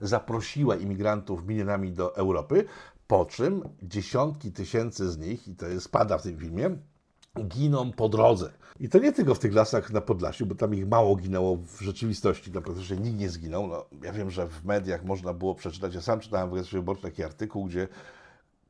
zaprosiła 0.00 0.76
imigrantów 0.76 1.46
milionami 1.46 1.92
do 1.92 2.16
Europy, 2.16 2.64
po 3.06 3.24
czym 3.26 3.62
dziesiątki 3.82 4.52
tysięcy 4.52 5.10
z 5.10 5.18
nich, 5.18 5.48
i 5.48 5.56
to 5.56 5.66
jest 5.66 5.92
pada 5.92 6.18
w 6.18 6.22
tym 6.22 6.38
filmie, 6.38 6.76
giną 7.40 7.92
po 7.92 8.08
drodze. 8.08 8.52
I 8.80 8.88
to 8.88 8.98
nie 8.98 9.12
tylko 9.12 9.34
w 9.34 9.38
tych 9.38 9.54
lasach 9.54 9.90
na 9.90 10.00
Podlasiu, 10.00 10.46
bo 10.46 10.54
tam 10.54 10.74
ich 10.74 10.88
mało 10.88 11.16
ginęło 11.16 11.56
w 11.56 11.80
rzeczywistości, 11.80 12.52
na 12.52 12.60
praktycznie 12.60 12.96
nikt 12.96 13.18
nie 13.18 13.28
zginął. 13.28 13.66
No, 13.66 13.86
ja 14.02 14.12
wiem, 14.12 14.30
że 14.30 14.48
w 14.48 14.64
mediach 14.64 15.04
można 15.04 15.34
było 15.34 15.54
przeczytać, 15.54 15.94
ja 15.94 16.00
sam 16.00 16.20
czytałem 16.20 16.50
w 16.50 16.54
Gazecie 16.54 16.76
Wyborczej 16.76 17.10
taki 17.10 17.24
artykuł, 17.24 17.64
gdzie 17.64 17.88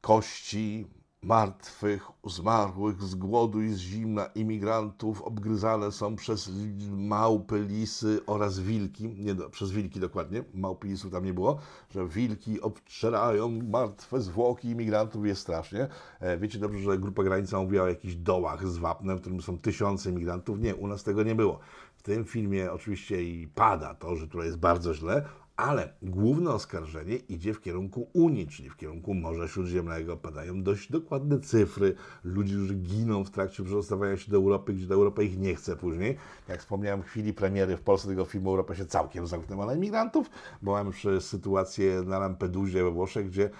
kości 0.00 0.86
martwych, 1.22 2.08
zmarłych 2.24 3.02
z 3.02 3.14
głodu 3.14 3.62
i 3.62 3.68
z 3.68 3.78
zimna 3.78 4.26
imigrantów 4.26 5.22
obgryzane 5.22 5.92
są 5.92 6.16
przez 6.16 6.50
małpy, 6.90 7.66
lisy 7.68 8.20
oraz 8.26 8.60
wilki, 8.60 9.08
nie 9.08 9.34
przez 9.34 9.70
wilki 9.70 10.00
dokładnie, 10.00 10.44
małpy 10.54 10.86
lisów 10.86 11.12
tam 11.12 11.24
nie 11.24 11.34
było, 11.34 11.58
że 11.90 12.08
wilki 12.08 12.60
obcierają 12.60 13.48
martwe 13.48 14.20
zwłoki 14.20 14.68
imigrantów, 14.68 15.26
jest 15.26 15.42
strasznie. 15.42 15.88
E, 16.20 16.38
wiecie 16.38 16.58
dobrze, 16.58 16.78
że 16.78 16.98
Grupa 16.98 17.22
Granica 17.22 17.58
mówiła 17.60 17.84
o 17.84 17.88
jakichś 17.88 18.14
dołach 18.14 18.68
z 18.68 18.76
wapnem, 18.76 19.18
w 19.18 19.20
którym 19.20 19.42
są 19.42 19.58
tysiące 19.58 20.10
imigrantów. 20.10 20.58
Nie, 20.58 20.74
u 20.74 20.86
nas 20.86 21.04
tego 21.04 21.22
nie 21.22 21.34
było. 21.34 21.58
W 21.96 22.02
tym 22.02 22.24
filmie 22.24 22.72
oczywiście 22.72 23.22
i 23.22 23.48
pada 23.48 23.94
to, 23.94 24.16
że 24.16 24.28
tutaj 24.28 24.46
jest 24.46 24.58
bardzo 24.58 24.94
źle, 24.94 25.24
ale 25.62 25.92
główne 26.02 26.50
oskarżenie 26.50 27.16
idzie 27.16 27.54
w 27.54 27.60
kierunku 27.60 28.08
Unii, 28.12 28.46
czyli 28.46 28.70
w 28.70 28.76
kierunku 28.76 29.14
Morza 29.14 29.48
Śródziemnego. 29.48 30.16
Padają 30.16 30.62
dość 30.62 30.90
dokładne 30.92 31.40
cyfry 31.40 31.94
ludzi, 32.24 32.54
którzy 32.54 32.74
giną 32.74 33.24
w 33.24 33.30
trakcie 33.30 33.64
przedostawania 33.64 34.16
się 34.16 34.30
do 34.30 34.36
Europy, 34.36 34.72
gdzie 34.72 34.94
Europa 34.94 35.22
ich 35.22 35.38
nie 35.38 35.54
chce 35.54 35.76
później. 35.76 36.16
Jak 36.48 36.60
wspomniałem, 36.60 37.02
w 37.02 37.06
chwili 37.06 37.32
premiery 37.32 37.76
w 37.76 37.80
Polsce 37.80 38.08
tego 38.08 38.24
filmu 38.24 38.50
Europa 38.50 38.74
się 38.74 38.86
całkiem 38.86 39.26
zamknęła 39.26 39.66
na 39.66 39.74
imigrantów, 39.74 40.30
bo 40.62 40.72
mamy 40.72 40.90
przez 40.90 41.28
sytuację 41.28 42.02
na 42.06 42.18
Lampedusie 42.18 42.84
we 42.84 42.90
Włoszech, 42.90 43.26
gdzie 43.26 43.50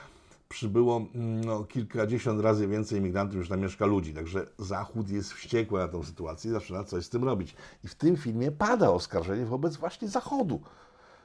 przybyło 0.48 1.06
no, 1.44 1.64
kilkadziesiąt 1.64 2.40
razy 2.40 2.68
więcej 2.68 2.98
imigrantów 2.98 3.38
niż 3.38 3.48
tam 3.48 3.60
mieszka 3.60 3.86
ludzi. 3.86 4.14
Także 4.14 4.46
Zachód 4.58 5.10
jest 5.10 5.32
wściekły 5.32 5.80
na 5.80 5.88
tę 5.88 6.04
sytuację 6.04 6.50
i 6.50 6.54
zaczyna 6.54 6.84
coś 6.84 7.04
z 7.04 7.08
tym 7.08 7.24
robić. 7.24 7.54
I 7.84 7.88
w 7.88 7.94
tym 7.94 8.16
filmie 8.16 8.50
pada 8.50 8.90
oskarżenie 8.90 9.46
wobec 9.46 9.76
właśnie 9.76 10.08
Zachodu. 10.08 10.60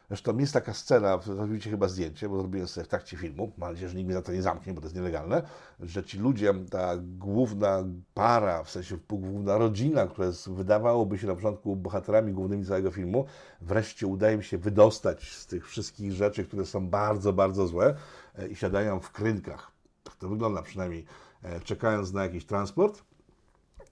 Zresztą 0.08 0.38
jest 0.38 0.54
taka 0.54 0.74
scena, 0.74 1.20
zrobicie 1.22 1.70
chyba 1.70 1.88
zdjęcie, 1.88 2.30
bo 2.30 2.40
zrobiłem 2.40 2.68
sobie 2.68 2.86
w 2.86 2.88
trakcie 2.88 3.18
filmu, 3.18 3.52
mam 3.58 3.70
nadzieję, 3.70 3.90
że 3.90 3.96
nikt 3.96 4.06
mnie 4.06 4.14
za 4.14 4.22
to 4.22 4.32
nie 4.32 4.42
zamknie, 4.42 4.74
bo 4.74 4.82
to 4.82 4.86
jest 4.86 4.96
nielegalne, 4.96 5.42
że 5.80 6.04
ci 6.04 6.20
ludzie, 6.20 6.54
ta 6.70 6.94
główna 6.98 7.84
para, 8.14 8.64
w 8.64 8.70
sensie 8.70 8.98
główna 9.10 9.58
rodzina, 9.58 10.08
która 10.08 10.28
jest, 10.28 10.50
wydawałoby 10.50 11.18
się 11.18 11.28
na 11.28 11.36
początku 11.36 11.76
bohaterami 11.76 12.34
głównymi 12.34 12.66
całego 12.66 12.92
filmu, 12.92 13.26
wreszcie 13.62 14.08
udaje 14.08 14.36
im 14.36 14.42
się 14.42 14.58
wydostać 14.58 15.32
z 15.32 15.48
tych 15.48 15.68
wszystkich 15.68 16.12
rzeczy, 16.12 16.46
które 16.46 16.66
są 16.66 16.88
bardzo, 16.88 17.34
bardzo 17.34 17.68
złe 17.68 17.96
e, 18.36 18.48
i 18.48 18.56
siadają 18.56 19.00
w 19.00 19.12
krynkach. 19.12 19.72
Tak 20.04 20.16
to 20.16 20.30
wygląda 20.30 20.62
przynajmniej, 20.62 21.06
e, 21.44 21.60
czekając 21.60 22.14
na 22.14 22.24
jakiś 22.24 22.46
transport 22.46 23.04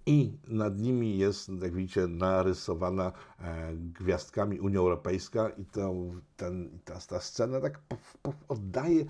i 0.05 0.37
nad 0.47 0.79
nimi 0.79 1.17
jest, 1.17 1.49
jak 1.61 1.73
widzicie, 1.73 2.07
narysowana 2.07 3.11
e, 3.39 3.73
gwiazdkami 3.75 4.59
Unia 4.59 4.79
Europejska 4.79 5.49
i 5.49 5.65
to, 5.65 5.93
ten, 6.37 6.79
ta, 6.85 6.99
ta 6.99 7.19
scena 7.19 7.61
tak 7.61 7.79
oddaje 8.47 9.05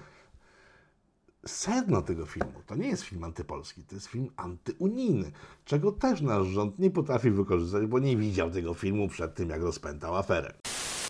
sedno 1.47 2.01
tego 2.01 2.25
filmu. 2.25 2.62
To 2.65 2.75
nie 2.75 2.88
jest 2.88 3.03
film 3.03 3.23
antypolski, 3.23 3.84
to 3.84 3.95
jest 3.95 4.08
film 4.08 4.29
antyunijny, 4.36 5.31
czego 5.65 5.91
też 5.91 6.21
nasz 6.21 6.47
rząd 6.47 6.79
nie 6.79 6.91
potrafi 6.91 7.31
wykorzystać, 7.31 7.86
bo 7.86 7.99
nie 7.99 8.17
widział 8.17 8.51
tego 8.51 8.73
filmu 8.73 9.08
przed 9.08 9.36
tym, 9.36 9.49
jak 9.49 9.62
rozpętał 9.62 10.17
aferę. 10.17 10.53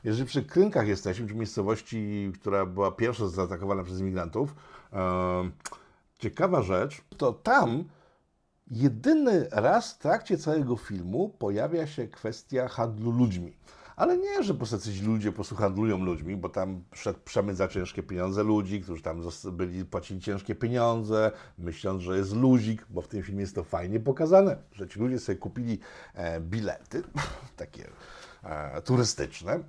Jeżeli 0.04 0.26
przy 0.26 0.44
Krynkach 0.44 0.88
jesteśmy, 0.88 1.26
przy 1.26 1.36
miejscowości, 1.36 2.32
która 2.34 2.66
była 2.66 2.92
pierwsza 2.92 3.28
zaatakowana 3.28 3.84
przez 3.84 4.00
imigrantów, 4.00 4.56
e, 4.94 5.52
ciekawa 6.20 6.62
rzecz, 6.62 7.02
to 7.18 7.34
tam 7.34 7.84
Jedyny 8.72 9.48
raz 9.52 9.94
w 9.94 9.98
trakcie 9.98 10.38
całego 10.38 10.76
filmu 10.76 11.30
pojawia 11.30 11.88
się 11.88 12.08
kwestia 12.08 12.68
handlu 12.68 13.12
ludźmi. 13.12 13.58
Ale 13.96 14.18
nie, 14.18 14.44
że 14.44 14.54
po 14.54 14.66
prostu 14.66 14.90
ludzie 15.06 15.32
po 15.32 15.36
prostu 15.36 15.56
handlują 15.56 15.98
ludźmi, 15.98 16.38
bo 16.38 16.50
tam 16.50 16.84
przemyt 17.26 17.58
za 17.58 17.68
ciężkie 17.68 18.04
pieniądze 18.04 18.44
ludzi, 18.44 18.82
którzy 18.82 19.04
tam 19.04 19.22
byli, 19.52 19.86
płacili 19.86 20.22
ciężkie 20.22 20.56
pieniądze, 20.56 21.32
myśląc, 21.58 22.02
że 22.02 22.18
jest 22.18 22.36
luzik, 22.36 22.86
bo 22.90 23.02
w 23.02 23.08
tym 23.08 23.24
filmie 23.24 23.42
jest 23.42 23.56
to 23.56 23.64
fajnie 23.64 24.00
pokazane, 24.00 24.58
że 24.72 24.88
ci 24.88 25.00
ludzie 25.00 25.20
sobie 25.20 25.38
kupili 25.38 25.80
e, 26.14 26.42
bilety, 26.42 27.04
takie 27.58 27.88
turystyczne 28.84 29.54
e, 29.54 29.60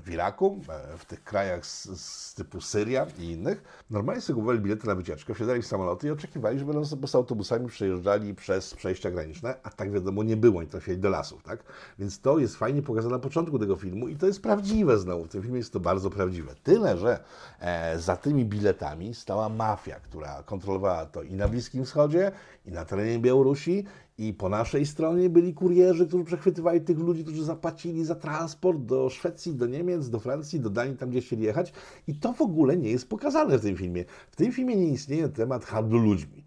w 0.00 0.10
Iraku, 0.10 0.60
e, 0.68 0.98
w 0.98 1.04
tych 1.04 1.24
krajach 1.24 1.66
z, 1.66 2.00
z, 2.00 2.34
typu 2.34 2.60
Syria 2.60 3.06
i 3.18 3.24
innych. 3.24 3.84
Normalnie 3.90 4.22
sobie 4.22 4.34
kupowali 4.34 4.60
bilety 4.60 4.86
na 4.86 4.94
wycieczkę, 4.94 5.34
wsiadali 5.34 5.62
w 5.62 5.66
samoloty 5.66 6.06
i 6.06 6.10
oczekiwali, 6.10 6.58
że 6.58 6.64
będą 6.64 6.84
sobie 6.84 7.08
z 7.08 7.14
autobusami 7.14 7.68
przejeżdżali 7.68 8.34
przez 8.34 8.74
przejścia 8.74 9.10
graniczne, 9.10 9.54
a 9.62 9.70
tak 9.70 9.92
wiadomo 9.92 10.22
nie 10.22 10.36
było, 10.36 10.62
nie 10.62 10.68
trafiali 10.68 10.98
do 10.98 11.08
lasów, 11.08 11.42
tak? 11.42 11.64
Więc 11.98 12.20
to 12.20 12.38
jest 12.38 12.56
fajnie 12.56 12.82
pokazane 12.82 13.14
na 13.14 13.20
początku 13.20 13.58
tego 13.58 13.76
filmu 13.76 14.08
i 14.08 14.16
to 14.16 14.26
jest 14.26 14.42
prawdziwe 14.42 14.98
znowu, 14.98 15.24
w 15.24 15.28
tym 15.28 15.42
filmie 15.42 15.58
jest 15.58 15.72
to 15.72 15.80
bardzo 15.80 16.10
prawdziwe. 16.10 16.54
Tyle, 16.62 16.98
że 16.98 17.24
e, 17.60 17.98
za 17.98 18.16
tymi 18.16 18.44
biletami 18.44 19.14
stała 19.14 19.48
mafia, 19.48 20.00
która 20.00 20.42
kontrolowała 20.42 21.06
to 21.06 21.22
i 21.22 21.34
na 21.34 21.48
Bliskim 21.48 21.84
Wschodzie, 21.84 22.32
i 22.66 22.70
na 22.72 22.84
terenie 22.84 23.18
Białorusi, 23.18 23.84
i 24.20 24.34
po 24.34 24.48
naszej 24.48 24.86
stronie 24.86 25.30
byli 25.30 25.54
kurierzy, 25.54 26.06
którzy 26.06 26.24
przechwytywali 26.24 26.80
tych 26.80 26.98
ludzi, 26.98 27.24
którzy 27.24 27.44
zapłacili 27.44 28.04
za 28.04 28.14
transport 28.14 28.78
do 28.78 29.10
Szwecji, 29.10 29.54
do 29.54 29.66
Niemiec, 29.66 30.10
do 30.10 30.20
Francji, 30.20 30.60
do 30.60 30.70
Danii, 30.70 30.96
tam 30.96 31.10
gdzie 31.10 31.20
chcieli 31.20 31.42
jechać. 31.42 31.72
I 32.06 32.14
to 32.14 32.32
w 32.32 32.42
ogóle 32.42 32.76
nie 32.76 32.90
jest 32.90 33.08
pokazane 33.08 33.58
w 33.58 33.62
tym 33.62 33.76
filmie. 33.76 34.04
W 34.30 34.36
tym 34.36 34.52
filmie 34.52 34.76
nie 34.76 34.88
istnieje 34.88 35.28
temat 35.28 35.64
handlu 35.64 35.98
ludźmi. 35.98 36.44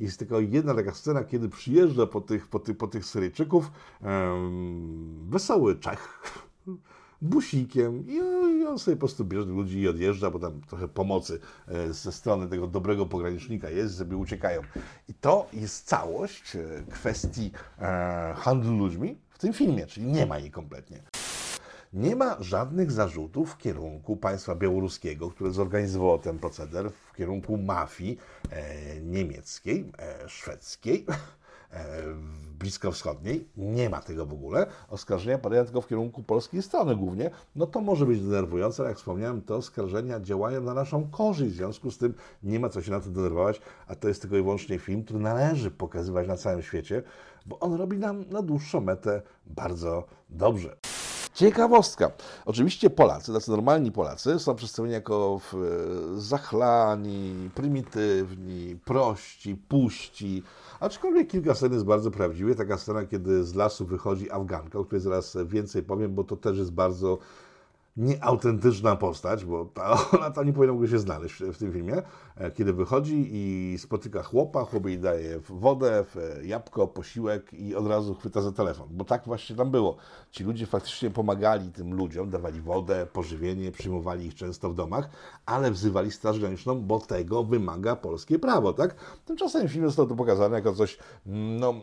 Jest 0.00 0.18
tylko 0.18 0.40
jedna 0.40 0.74
taka 0.74 0.94
scena, 0.94 1.24
kiedy 1.24 1.48
przyjeżdża 1.48 2.06
po 2.06 2.20
tych, 2.20 2.48
po 2.48 2.58
tych, 2.58 2.76
po 2.76 2.86
tych 2.86 3.04
Syryjczyków 3.04 3.70
um, 4.02 5.26
wesoły 5.28 5.76
Czech, 5.76 6.22
busikiem 7.22 8.04
i, 8.08 8.20
on 8.66 8.78
sobie 8.78 8.96
po 8.96 9.00
prostu 9.00 9.24
bierze 9.24 9.46
ludzi 9.46 9.80
i 9.80 9.88
odjeżdża, 9.88 10.30
bo 10.30 10.38
tam 10.38 10.60
trochę 10.60 10.88
pomocy 10.88 11.40
e, 11.68 11.92
ze 11.92 12.12
strony 12.12 12.48
tego 12.48 12.66
dobrego 12.66 13.06
pogranicznika 13.06 13.70
jest, 13.70 13.96
żeby 13.96 14.16
uciekają. 14.16 14.60
I 15.08 15.14
to 15.14 15.46
jest 15.52 15.86
całość 15.86 16.56
e, 16.56 16.60
kwestii 16.90 17.50
e, 17.78 18.34
handlu 18.36 18.78
ludźmi 18.78 19.18
w 19.30 19.38
tym 19.38 19.52
filmie, 19.52 19.86
czyli 19.86 20.06
nie 20.06 20.26
ma 20.26 20.38
jej 20.38 20.50
kompletnie. 20.50 21.02
Nie 21.92 22.16
ma 22.16 22.36
żadnych 22.40 22.92
zarzutów 22.92 23.52
w 23.52 23.58
kierunku 23.58 24.16
państwa 24.16 24.54
białoruskiego, 24.54 25.30
które 25.30 25.50
zorganizowało 25.50 26.18
ten 26.18 26.38
proceder, 26.38 26.90
w 26.90 27.16
kierunku 27.16 27.56
mafii 27.56 28.18
e, 28.50 29.00
niemieckiej, 29.00 29.92
e, 29.98 30.28
szwedzkiej, 30.28 31.06
bliskowschodniej. 32.62 33.48
Nie 33.56 33.90
ma 33.90 34.00
tego 34.00 34.26
w 34.26 34.32
ogóle. 34.32 34.66
Oskarżenia 34.88 35.38
padają 35.38 35.64
tylko 35.64 35.80
w 35.80 35.88
kierunku 35.88 36.22
polskiej 36.22 36.62
strony 36.62 36.96
głównie. 36.96 37.30
No 37.56 37.66
to 37.66 37.80
może 37.80 38.06
być 38.06 38.20
denerwujące, 38.20 38.82
ale 38.82 38.90
jak 38.90 38.98
wspomniałem, 38.98 39.42
te 39.42 39.54
oskarżenia 39.54 40.20
działają 40.20 40.60
na 40.60 40.74
naszą 40.74 41.10
korzyść. 41.10 41.54
W 41.54 41.56
związku 41.56 41.90
z 41.90 41.98
tym 41.98 42.14
nie 42.42 42.60
ma 42.60 42.68
co 42.68 42.82
się 42.82 42.90
na 42.90 43.00
to 43.00 43.10
denerwować, 43.10 43.60
a 43.86 43.94
to 43.94 44.08
jest 44.08 44.20
tylko 44.20 44.36
i 44.36 44.42
wyłącznie 44.42 44.78
film, 44.78 45.04
który 45.04 45.18
należy 45.18 45.70
pokazywać 45.70 46.28
na 46.28 46.36
całym 46.36 46.62
świecie, 46.62 47.02
bo 47.46 47.58
on 47.58 47.74
robi 47.74 47.98
nam 47.98 48.24
na 48.30 48.42
dłuższą 48.42 48.80
metę 48.80 49.22
bardzo 49.46 50.04
dobrze. 50.30 50.76
Ciekawostka. 51.34 52.10
Oczywiście 52.44 52.90
Polacy, 52.90 53.32
tacy 53.32 53.50
normalni 53.50 53.92
Polacy, 53.92 54.38
są 54.38 54.54
przedstawieni 54.54 54.94
jako 54.94 55.40
e, 55.54 56.20
zachlani, 56.20 57.50
prymitywni, 57.54 58.76
prości, 58.84 59.56
puści. 59.56 60.42
Aczkolwiek 60.82 61.28
kilka 61.28 61.54
scen 61.54 61.72
jest 61.72 61.84
bardzo 61.84 62.10
prawdziwych. 62.10 62.56
Taka 62.56 62.78
scena, 62.78 63.04
kiedy 63.06 63.44
z 63.44 63.54
lasu 63.54 63.86
wychodzi 63.86 64.30
Afganka, 64.30 64.78
o 64.78 64.84
której 64.84 65.00
zaraz 65.02 65.36
więcej 65.44 65.82
powiem, 65.82 66.14
bo 66.14 66.24
to 66.24 66.36
też 66.36 66.58
jest 66.58 66.72
bardzo 66.72 67.18
nieautentyczna 67.96 68.96
postać, 68.96 69.44
bo 69.44 69.64
ta, 69.64 69.98
ona 70.16 70.30
tam 70.30 70.46
nie 70.46 70.52
powinna 70.52 70.86
się 70.86 70.98
znaleźć 70.98 71.34
w, 71.34 71.52
w, 71.52 71.58
tym 71.58 71.72
filmie, 71.72 72.02
e, 72.36 72.50
kiedy 72.50 72.72
wychodzi 72.72 73.28
i 73.32 73.76
spotyka 73.78 74.22
chłopa, 74.22 74.64
chłop 74.64 74.86
jej 74.86 74.98
daje 74.98 75.40
wodę, 75.48 76.04
jabłko, 76.44 76.86
posiłek 76.86 77.54
i 77.54 77.74
od 77.74 77.86
razu 77.86 78.14
chwyta 78.14 78.40
za 78.40 78.52
telefon, 78.52 78.88
bo 78.90 79.04
tak 79.04 79.24
właśnie 79.26 79.56
tam 79.56 79.70
było. 79.70 79.96
Ci 80.30 80.44
ludzie 80.44 80.66
faktycznie 80.66 81.10
pomagali 81.10 81.72
tym 81.72 81.94
ludziom, 81.94 82.30
dawali 82.30 82.60
wodę, 82.60 83.06
pożywienie, 83.12 83.72
przyjmowali 83.72 84.26
ich 84.26 84.34
często 84.34 84.70
w 84.70 84.74
domach, 84.74 85.08
ale 85.46 85.70
wzywali 85.70 86.10
Straż 86.10 86.38
Graniczną, 86.38 86.80
bo 86.80 87.00
tego 87.00 87.44
wymaga 87.44 87.96
polskie 87.96 88.38
prawo, 88.38 88.72
tak? 88.72 88.94
Tymczasem 89.24 89.68
film 89.68 89.86
został 89.86 90.06
to 90.06 90.14
pokazane 90.14 90.56
jako 90.56 90.72
coś, 90.72 90.98
no, 91.26 91.74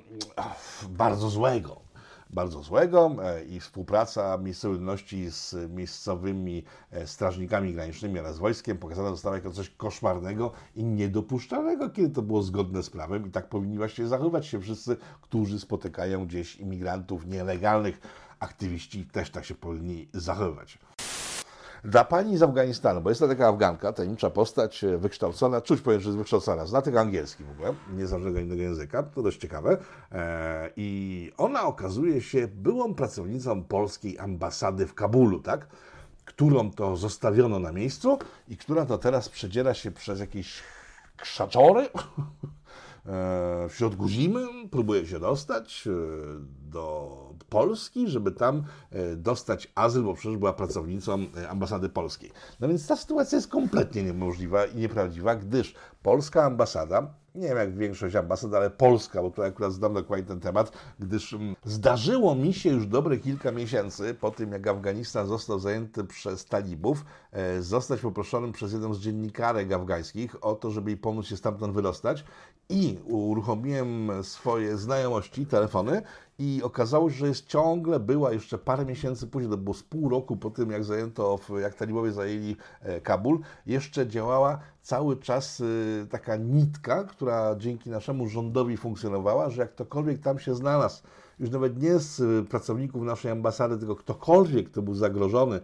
bardzo 0.90 1.30
złego 1.30 1.89
bardzo 2.30 2.64
złego 2.64 3.16
e, 3.24 3.44
i 3.44 3.60
współpraca 3.60 4.38
miejscowej 4.38 4.78
ludności 4.78 5.32
z 5.32 5.56
miejscowymi 5.70 6.64
e, 6.92 7.08
strażnikami 7.08 7.74
granicznymi 7.74 8.20
oraz 8.20 8.40
wojskiem 8.40 8.78
pokazana 8.78 9.10
została 9.10 9.36
jako 9.36 9.52
coś 9.52 9.70
koszmarnego 9.70 10.52
i 10.76 10.84
niedopuszczalnego, 10.84 11.90
kiedy 11.90 12.10
to 12.10 12.22
było 12.22 12.44
zgodne 12.44 12.84
z 12.84 12.90
prawem 12.90 13.28
i 13.28 13.32
tak 13.32 13.50
powinni 13.50 13.78
właśnie 13.78 14.08
zachowywać 14.08 14.48
się 14.48 14.62
wszyscy, 14.62 14.98
którzy 15.22 15.60
spotykają 15.60 16.26
gdzieś 16.26 16.56
imigrantów 16.56 17.26
nielegalnych. 17.26 18.02
Aktywiści 18.40 19.06
też 19.06 19.30
tak 19.30 19.46
się 19.46 19.56
powinni 19.56 20.08
zachowywać. 20.14 20.80
Dla 21.84 22.04
pani 22.04 22.38
z 22.38 22.44
Afganistanu, 22.44 23.02
bo 23.02 23.10
jest 23.10 23.22
to 23.22 23.28
taka 23.28 23.48
Afganka, 23.48 23.94
tajemnicza 23.94 24.30
postać, 24.30 24.84
e, 24.84 24.98
wykształcona, 24.98 25.62
czuć 25.62 25.82
powiem, 25.82 26.02
że 26.02 26.10
jest 26.10 26.18
wykształcona, 26.18 26.66
zna 26.66 26.82
tylko 26.82 27.00
angielski 27.00 27.44
w 27.44 27.52
ogóle, 27.52 27.74
nie 27.94 28.08
zna 28.08 28.18
żadnego 28.18 28.40
innego 28.40 28.62
języka, 28.62 29.04
to 29.04 29.22
dość 29.22 29.40
ciekawe. 29.40 29.78
E, 30.12 30.70
I 30.76 31.32
ona 31.38 31.64
okazuje 31.64 32.22
się 32.22 32.48
byłą 32.48 32.94
pracownicą 32.96 33.64
polskiej 33.64 34.20
ambasady 34.20 34.88
w 34.88 34.94
Kabulu, 34.94 35.40
tak? 35.40 35.68
Którą 36.26 36.72
to 36.72 36.98
zostawiono 36.98 37.60
na 37.60 37.72
miejscu 37.72 38.20
i 38.48 38.58
która 38.58 38.86
to 38.86 38.98
teraz 38.98 39.30
przedziera 39.30 39.74
się 39.74 39.92
przez 39.92 40.20
jakieś 40.20 40.64
krzaczory 41.18 41.90
w 43.70 43.74
środku 43.74 44.08
zimy 44.08 44.40
próbuje 44.72 45.06
się 45.06 45.20
dostać 45.20 45.88
e, 45.88 45.92
do 46.72 47.16
Polski, 47.50 48.08
żeby 48.08 48.32
tam 48.32 48.64
e, 48.92 49.16
dostać 49.16 49.72
azyl, 49.76 50.04
bo 50.04 50.14
przecież 50.14 50.38
była 50.38 50.54
pracownicą 50.54 51.18
ambasady 51.50 51.90
polskiej. 51.90 52.32
No 52.60 52.68
więc 52.68 52.88
ta 52.88 52.96
sytuacja 52.96 53.36
jest 53.36 53.48
kompletnie 53.48 54.04
niemożliwa 54.04 54.66
i 54.66 54.76
nieprawdziwa, 54.76 55.36
gdyż 55.36 55.76
polska 56.04 56.44
ambasada 56.44 57.14
nie 57.36 57.48
wiem 57.48 57.58
jak 57.58 57.78
większość 57.78 58.16
ambasad, 58.16 58.54
ale 58.54 58.70
Polska, 58.70 59.22
bo 59.22 59.32
tu 59.32 59.44
akurat 59.44 59.74
znam 59.74 59.94
dokładnie 59.94 60.26
ten 60.26 60.40
temat, 60.40 60.72
gdyż 61.00 61.34
mm, 61.34 61.56
zdarzyło 61.64 62.36
mi 62.36 62.54
się 62.54 62.70
już 62.70 62.88
dobre 62.88 63.18
kilka 63.18 63.52
miesięcy 63.52 64.14
po 64.14 64.32
tym, 64.32 64.52
jak 64.52 64.68
Afganistan 64.68 65.28
został 65.28 65.60
zajęty 65.60 66.04
przez 66.04 66.46
talibów, 66.46 67.06
e, 67.32 67.62
zostać 67.62 68.00
poproszonym 68.00 68.52
przez 68.52 68.74
jedną 68.74 68.94
z 68.94 69.00
dziennikarek 69.00 69.72
afgańskich 69.72 70.44
o 70.46 70.56
to, 70.56 70.72
żeby 70.72 70.92
jej 70.92 70.98
pomóc 70.98 71.26
się 71.26 71.38
stamtąd 71.38 71.74
wydostać 71.74 72.24
i 72.70 72.98
uruchomiłem 73.06 74.12
swoje 74.24 74.78
znajomości, 74.78 75.46
telefony 75.46 76.02
i 76.40 76.62
okazało 76.64 77.10
się, 77.10 77.18
że 77.18 77.28
jest 77.28 77.48
ciągle, 77.48 78.00
była 78.00 78.34
jeszcze 78.34 78.58
parę 78.58 78.86
miesięcy 78.86 79.28
później, 79.28 79.52
to 79.52 79.58
było 79.58 79.74
z 79.74 79.84
pół 79.84 80.10
roku 80.10 80.38
po 80.38 80.50
tym, 80.50 80.72
jak 80.72 80.84
zajęto, 80.84 81.40
jak 81.62 81.76
talibowie 81.76 82.12
zajęli 82.12 82.56
e, 82.82 83.02
Kabul, 83.02 83.40
jeszcze 83.66 84.08
działała 84.08 84.60
cały 84.82 85.18
czas 85.18 85.62
e, 85.62 86.08
taka 86.08 86.36
nitka, 86.36 87.04
która 87.04 87.56
dzięki 87.56 87.90
naszemu 87.90 88.28
rządowi 88.28 88.78
funkcjonowała, 88.78 89.50
że 89.50 89.62
jak 89.62 89.72
ktokolwiek 89.72 90.20
tam 90.20 90.40
się 90.40 90.56
znalazł, 90.56 91.04
już 91.40 91.50
nawet 91.50 91.82
nie 91.82 92.00
z 92.00 92.22
e, 92.22 92.46
pracowników 92.46 93.04
naszej 93.04 93.32
ambasady, 93.32 93.78
tylko 93.78 93.96
ktokolwiek, 93.96 94.70
kto 94.70 94.82
był 94.82 94.96
zagrożony, 94.96 95.60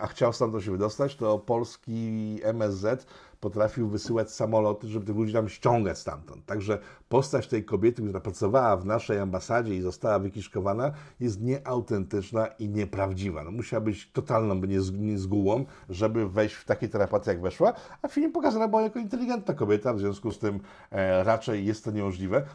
a 0.00 0.06
chciał 0.06 0.32
stamtąd 0.32 0.64
się 0.64 0.70
wydostać, 0.70 1.16
to 1.16 1.38
polski 1.38 2.40
MSZ 2.42 3.06
potrafił 3.44 3.88
wysyłać 3.88 4.30
samoloty, 4.30 4.88
żeby 4.88 5.06
tych 5.06 5.16
ludzi 5.16 5.32
tam 5.32 5.48
ściągać 5.48 5.98
stamtąd. 5.98 6.46
Także 6.46 6.78
postać 7.08 7.48
tej 7.48 7.64
kobiety, 7.64 8.02
która 8.02 8.20
pracowała 8.20 8.76
w 8.76 8.86
naszej 8.86 9.18
ambasadzie 9.18 9.74
i 9.76 9.80
została 9.80 10.18
wykiszkowana, 10.18 10.92
jest 11.20 11.40
nieautentyczna 11.40 12.46
i 12.46 12.68
nieprawdziwa. 12.68 13.44
No, 13.44 13.50
musiała 13.50 13.80
być 13.80 14.10
totalną 14.12 14.54
niezgułą, 14.92 15.64
żeby 15.88 16.28
wejść 16.28 16.54
w 16.54 16.64
takie 16.64 16.88
terapaty, 16.88 17.30
jak 17.30 17.40
weszła, 17.40 17.72
a 18.02 18.08
film 18.08 18.32
pokazana 18.32 18.68
była 18.68 18.82
jako 18.82 18.98
inteligentna 18.98 19.54
kobieta, 19.54 19.94
w 19.94 19.98
związku 19.98 20.30
z 20.30 20.38
tym 20.38 20.60
e, 20.90 21.24
raczej 21.24 21.66
jest 21.66 21.84
to 21.84 21.90
niemożliwe. 21.90 22.46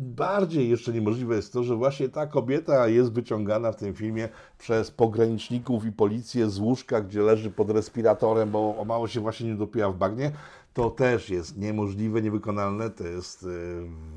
Bardziej 0.00 0.70
jeszcze 0.70 0.92
niemożliwe 0.92 1.36
jest 1.36 1.52
to, 1.52 1.62
że 1.62 1.76
właśnie 1.76 2.08
ta 2.08 2.26
kobieta 2.26 2.88
jest 2.88 3.12
wyciągana 3.12 3.72
w 3.72 3.76
tym 3.76 3.94
filmie 3.94 4.28
przez 4.58 4.90
pograniczników 4.90 5.84
i 5.84 5.92
policję 5.92 6.50
z 6.50 6.58
łóżka, 6.58 7.00
gdzie 7.00 7.22
leży 7.22 7.50
pod 7.50 7.70
respiratorem, 7.70 8.50
bo 8.50 8.76
o 8.78 8.84
mało 8.84 9.08
się 9.08 9.20
właśnie 9.20 9.48
nie 9.48 9.54
dopiła 9.54 9.90
w 9.90 9.96
bagnie. 9.96 10.32
To 10.74 10.90
też 10.90 11.30
jest 11.30 11.56
niemożliwe, 11.56 12.22
niewykonalne, 12.22 12.90
to 12.90 13.06
jest 13.06 13.42
e, 13.42 13.46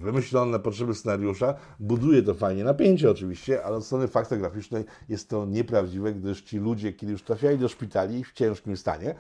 wymyślone 0.04 0.52
na 0.52 0.60
potrzeby 0.60 0.96
scenariusza. 0.96 1.54
Buduje 1.80 2.24
to 2.24 2.34
fajnie 2.34 2.64
napięcie 2.64 3.12
oczywiście, 3.12 3.64
ale 3.64 3.78
od 3.78 3.86
strony 3.86 4.08
faktograficznej 4.08 4.86
jest 5.10 5.30
to 5.30 5.46
nieprawdziwe, 5.46 6.14
gdyż 6.14 6.42
ci 6.42 6.58
ludzie, 6.58 6.94
kiedy 6.94 7.12
już 7.12 7.24
trafiali 7.24 7.58
do 7.58 7.70
szpitali 7.70 8.24
w 8.24 8.34
ciężkim 8.34 8.78
stanie, 8.78 9.16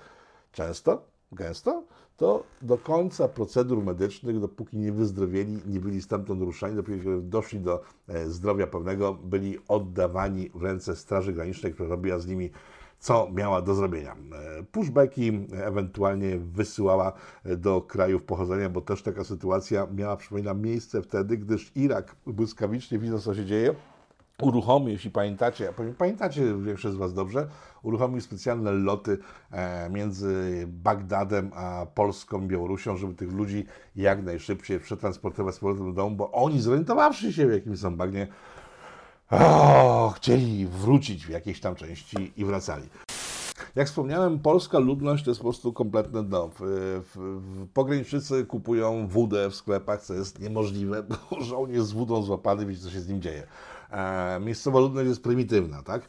często, 0.51 1.05
gęsto, 1.31 1.83
to 2.21 2.43
do 2.61 2.77
końca 2.77 3.27
procedur 3.27 3.83
medycznych, 3.83 4.39
dopóki 4.39 4.77
nie 4.77 4.91
wyzdrowieli, 4.91 5.59
nie 5.65 5.79
byli 5.79 6.01
stamtąd 6.01 6.41
ruszani, 6.41 6.75
dopiero 6.75 7.21
doszli 7.21 7.59
do 7.59 7.81
e, 8.07 8.29
zdrowia 8.29 8.67
pełnego, 8.67 9.13
byli 9.13 9.57
oddawani 9.67 10.49
w 10.55 10.63
ręce 10.63 10.95
Straży 10.95 11.33
Granicznej, 11.33 11.73
która 11.73 11.89
robiła 11.89 12.19
z 12.19 12.27
nimi 12.27 12.49
co 12.99 13.31
miała 13.33 13.61
do 13.61 13.75
zrobienia. 13.75 14.15
E, 14.59 14.63
pushbacki 14.63 15.47
ewentualnie 15.53 16.37
wysyłała 16.37 17.13
e, 17.43 17.57
do 17.57 17.81
krajów 17.81 18.23
pochodzenia, 18.23 18.69
bo 18.69 18.81
też 18.81 19.03
taka 19.03 19.23
sytuacja 19.23 19.87
miała, 19.95 20.17
przypominam, 20.17 20.61
miejsce 20.61 21.01
wtedy, 21.01 21.37
gdyż 21.37 21.71
Irak 21.75 22.15
błyskawicznie 22.25 22.99
widząc, 22.99 23.23
co 23.23 23.35
się 23.35 23.45
dzieje, 23.45 23.75
uruchomił, 24.41 24.89
jeśli 24.89 25.11
pamiętacie, 25.11 25.73
pamiętacie 25.97 26.57
większość 26.57 26.95
z 26.95 26.97
Was 26.97 27.13
dobrze, 27.13 27.47
uruchomił 27.83 28.21
specjalne 28.21 28.71
loty 28.71 29.17
e, 29.51 29.89
między 29.89 30.63
Bagdadem 30.67 31.51
a 31.55 31.85
Polską, 31.93 32.47
Białorusią, 32.47 32.97
żeby 32.97 33.13
tych 33.13 33.31
ludzi 33.31 33.65
jak 33.95 34.23
najszybciej 34.23 34.79
przetransportować 34.79 35.55
z 35.55 35.59
powrotem 35.59 35.85
do 35.85 35.93
domu, 35.93 36.15
bo 36.15 36.31
oni 36.31 36.61
zorientowawszy 36.61 37.33
się, 37.33 37.47
w 37.47 37.51
jakim 37.51 37.77
są 37.77 37.95
bagnie, 37.95 38.27
chcieli 40.15 40.67
wrócić 40.67 41.25
w 41.25 41.29
jakiejś 41.29 41.59
tam 41.59 41.75
części 41.75 42.33
i 42.37 42.45
wracali. 42.45 42.89
Jak 43.75 43.87
wspomniałem, 43.87 44.39
polska 44.39 44.79
ludność 44.79 45.23
to 45.23 45.31
jest 45.31 45.41
po 45.41 45.43
prostu 45.43 45.73
w, 45.73 46.61
w, 47.13 47.67
pograniczycy 47.73 48.45
kupują 48.45 49.07
wódę 49.07 49.49
w 49.49 49.55
sklepach, 49.55 50.01
co 50.01 50.13
jest 50.13 50.39
niemożliwe, 50.39 51.03
bo 51.03 51.41
żołnierz 51.41 51.83
z 51.83 51.91
wódą 51.91 52.21
złapany, 52.21 52.65
wiecie, 52.65 52.81
co 52.81 52.89
się 52.89 52.99
z 52.99 53.07
nim 53.07 53.21
dzieje. 53.21 53.47
E, 53.91 54.39
miejscowa 54.39 54.79
ludność 54.79 55.07
jest 55.07 55.23
prymitywna, 55.23 55.83
tak? 55.83 56.01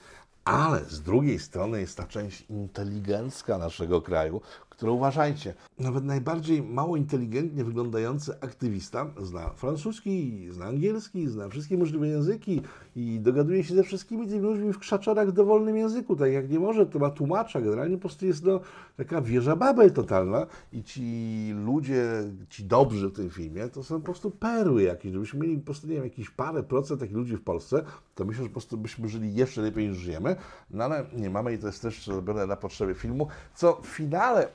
Ale 0.45 0.85
z 0.85 1.03
drugiej 1.03 1.39
strony 1.39 1.81
jest 1.81 1.97
ta 1.97 2.07
część 2.07 2.45
inteligencka 2.51 3.59
naszego 3.59 4.03
kraju, 4.03 4.41
które 4.83 4.93
uważajcie, 4.93 5.55
nawet 5.79 6.05
najbardziej 6.05 6.63
mało 6.63 6.97
inteligentnie 6.97 7.65
wyglądający 7.65 8.41
aktywista 8.41 9.07
zna 9.21 9.51
francuski, 9.51 10.47
zna 10.51 10.65
angielski, 10.65 11.29
zna 11.29 11.49
wszystkie 11.49 11.79
możliwe 11.79 12.09
języki 12.09 12.63
i 12.97 13.21
dogaduje 13.21 13.65
się 13.65 13.75
ze 13.75 13.83
wszystkimi 13.83 14.29
tymi 14.29 14.41
ludźmi 14.41 14.73
w 14.73 14.79
krzaczorach 14.79 15.29
w 15.29 15.33
dowolnym 15.33 15.77
języku. 15.77 16.17
Tak 16.17 16.33
jak 16.33 16.51
nie 16.51 16.59
może, 16.59 16.87
to 16.87 16.99
ma 16.99 17.11
tłumacza. 17.11 17.61
Generalnie 17.61 17.97
po 17.97 18.01
prostu 18.01 18.27
jest 18.27 18.45
no, 18.45 18.61
taka 18.97 19.21
wieża 19.21 19.57
babel 19.57 19.93
totalna 19.93 20.47
i 20.73 20.83
ci 20.83 21.53
ludzie, 21.65 22.05
ci 22.49 22.65
dobrzy 22.65 23.09
w 23.09 23.13
tym 23.13 23.31
filmie, 23.31 23.69
to 23.69 23.85
są 23.85 23.99
po 23.99 24.05
prostu 24.05 24.31
perły 24.31 24.83
jakieś. 24.83 25.11
Gdybyśmy 25.11 25.41
mieli 25.41 25.59
po 25.59 25.65
prostu, 25.65 25.87
nie 25.87 25.95
wiem, 25.95 26.05
jakieś 26.05 26.31
parę 26.31 26.63
procent 26.63 27.01
takich 27.01 27.17
ludzi 27.17 27.37
w 27.37 27.43
Polsce, 27.43 27.85
to 28.15 28.25
myślę, 28.25 28.43
że 28.43 28.49
po 28.49 28.53
prostu 28.53 28.79
byśmy 28.79 29.09
żyli 29.09 29.35
jeszcze 29.35 29.63
lepiej 29.63 29.89
niż 29.89 29.99
żyjemy. 29.99 30.37
No 30.71 30.85
ale 30.85 31.07
nie 31.17 31.31
mamy 31.31 31.55
i 31.55 31.59
to 31.59 31.67
jest 31.67 31.83
też 31.83 32.07
robione 32.07 32.47
na 32.47 32.57
potrzeby 32.57 32.95
filmu, 32.95 33.29
co 33.55 33.81
w 33.83 33.87
finale 33.87 34.49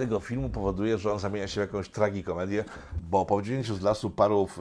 tego 0.00 0.20
filmu 0.20 0.48
powoduje, 0.48 0.98
że 0.98 1.12
on 1.12 1.18
zamienia 1.18 1.48
się 1.48 1.60
w 1.60 1.64
jakąś 1.64 1.88
tragikomedię, 1.88 2.64
bo 3.10 3.26
po 3.26 3.36
wyciągnięciu 3.36 3.74
z 3.74 3.82
lasu 3.82 4.10
parów 4.10 4.60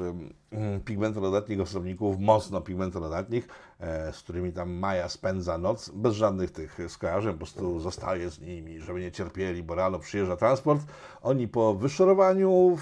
pigmentorodatnych 0.85 1.61
osobników, 1.61 2.19
mocno 2.19 2.61
pigmentorodatnych, 2.61 3.47
e, 3.79 4.13
z 4.13 4.19
którymi 4.19 4.51
tam 4.53 4.71
Maja 4.71 5.09
spędza 5.09 5.57
noc, 5.57 5.89
bez 5.89 6.13
żadnych 6.13 6.51
tych 6.51 6.77
skojarzeń, 6.87 7.31
po 7.31 7.37
prostu 7.37 7.79
zostaje 7.79 8.29
z 8.29 8.41
nimi, 8.41 8.79
żeby 8.79 8.99
nie 8.99 9.11
cierpieli, 9.11 9.63
bo 9.63 9.75
rano 9.75 9.99
przyjeżdża 9.99 10.37
transport. 10.37 10.81
Oni 11.21 11.47
po 11.47 11.73
wyszorowaniu, 11.73 12.77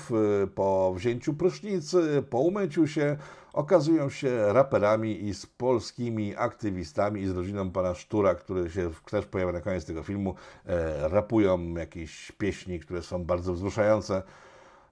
po 0.55 0.93
wzięciu 0.95 1.33
prysznicy, 1.33 2.23
po 2.29 2.39
umyciu 2.39 2.87
się, 2.87 3.17
okazują 3.57 4.09
się 4.09 4.53
raperami 4.53 5.23
i 5.23 5.33
z 5.33 5.45
polskimi 5.45 6.35
aktywistami 6.35 7.21
i 7.21 7.27
z 7.27 7.31
rodziną 7.31 7.71
pana 7.71 7.93
Sztura, 7.93 8.35
który 8.35 8.69
się 8.69 8.91
też 9.11 9.25
pojawia 9.25 9.51
na 9.51 9.61
koniec 9.61 9.85
tego 9.85 10.03
filmu, 10.03 10.35
e, 10.65 11.09
rapują 11.09 11.73
jakieś 11.73 12.31
pieśni, 12.31 12.79
które 12.79 13.01
są 13.01 13.25
bardzo 13.25 13.53
wzruszające, 13.53 14.23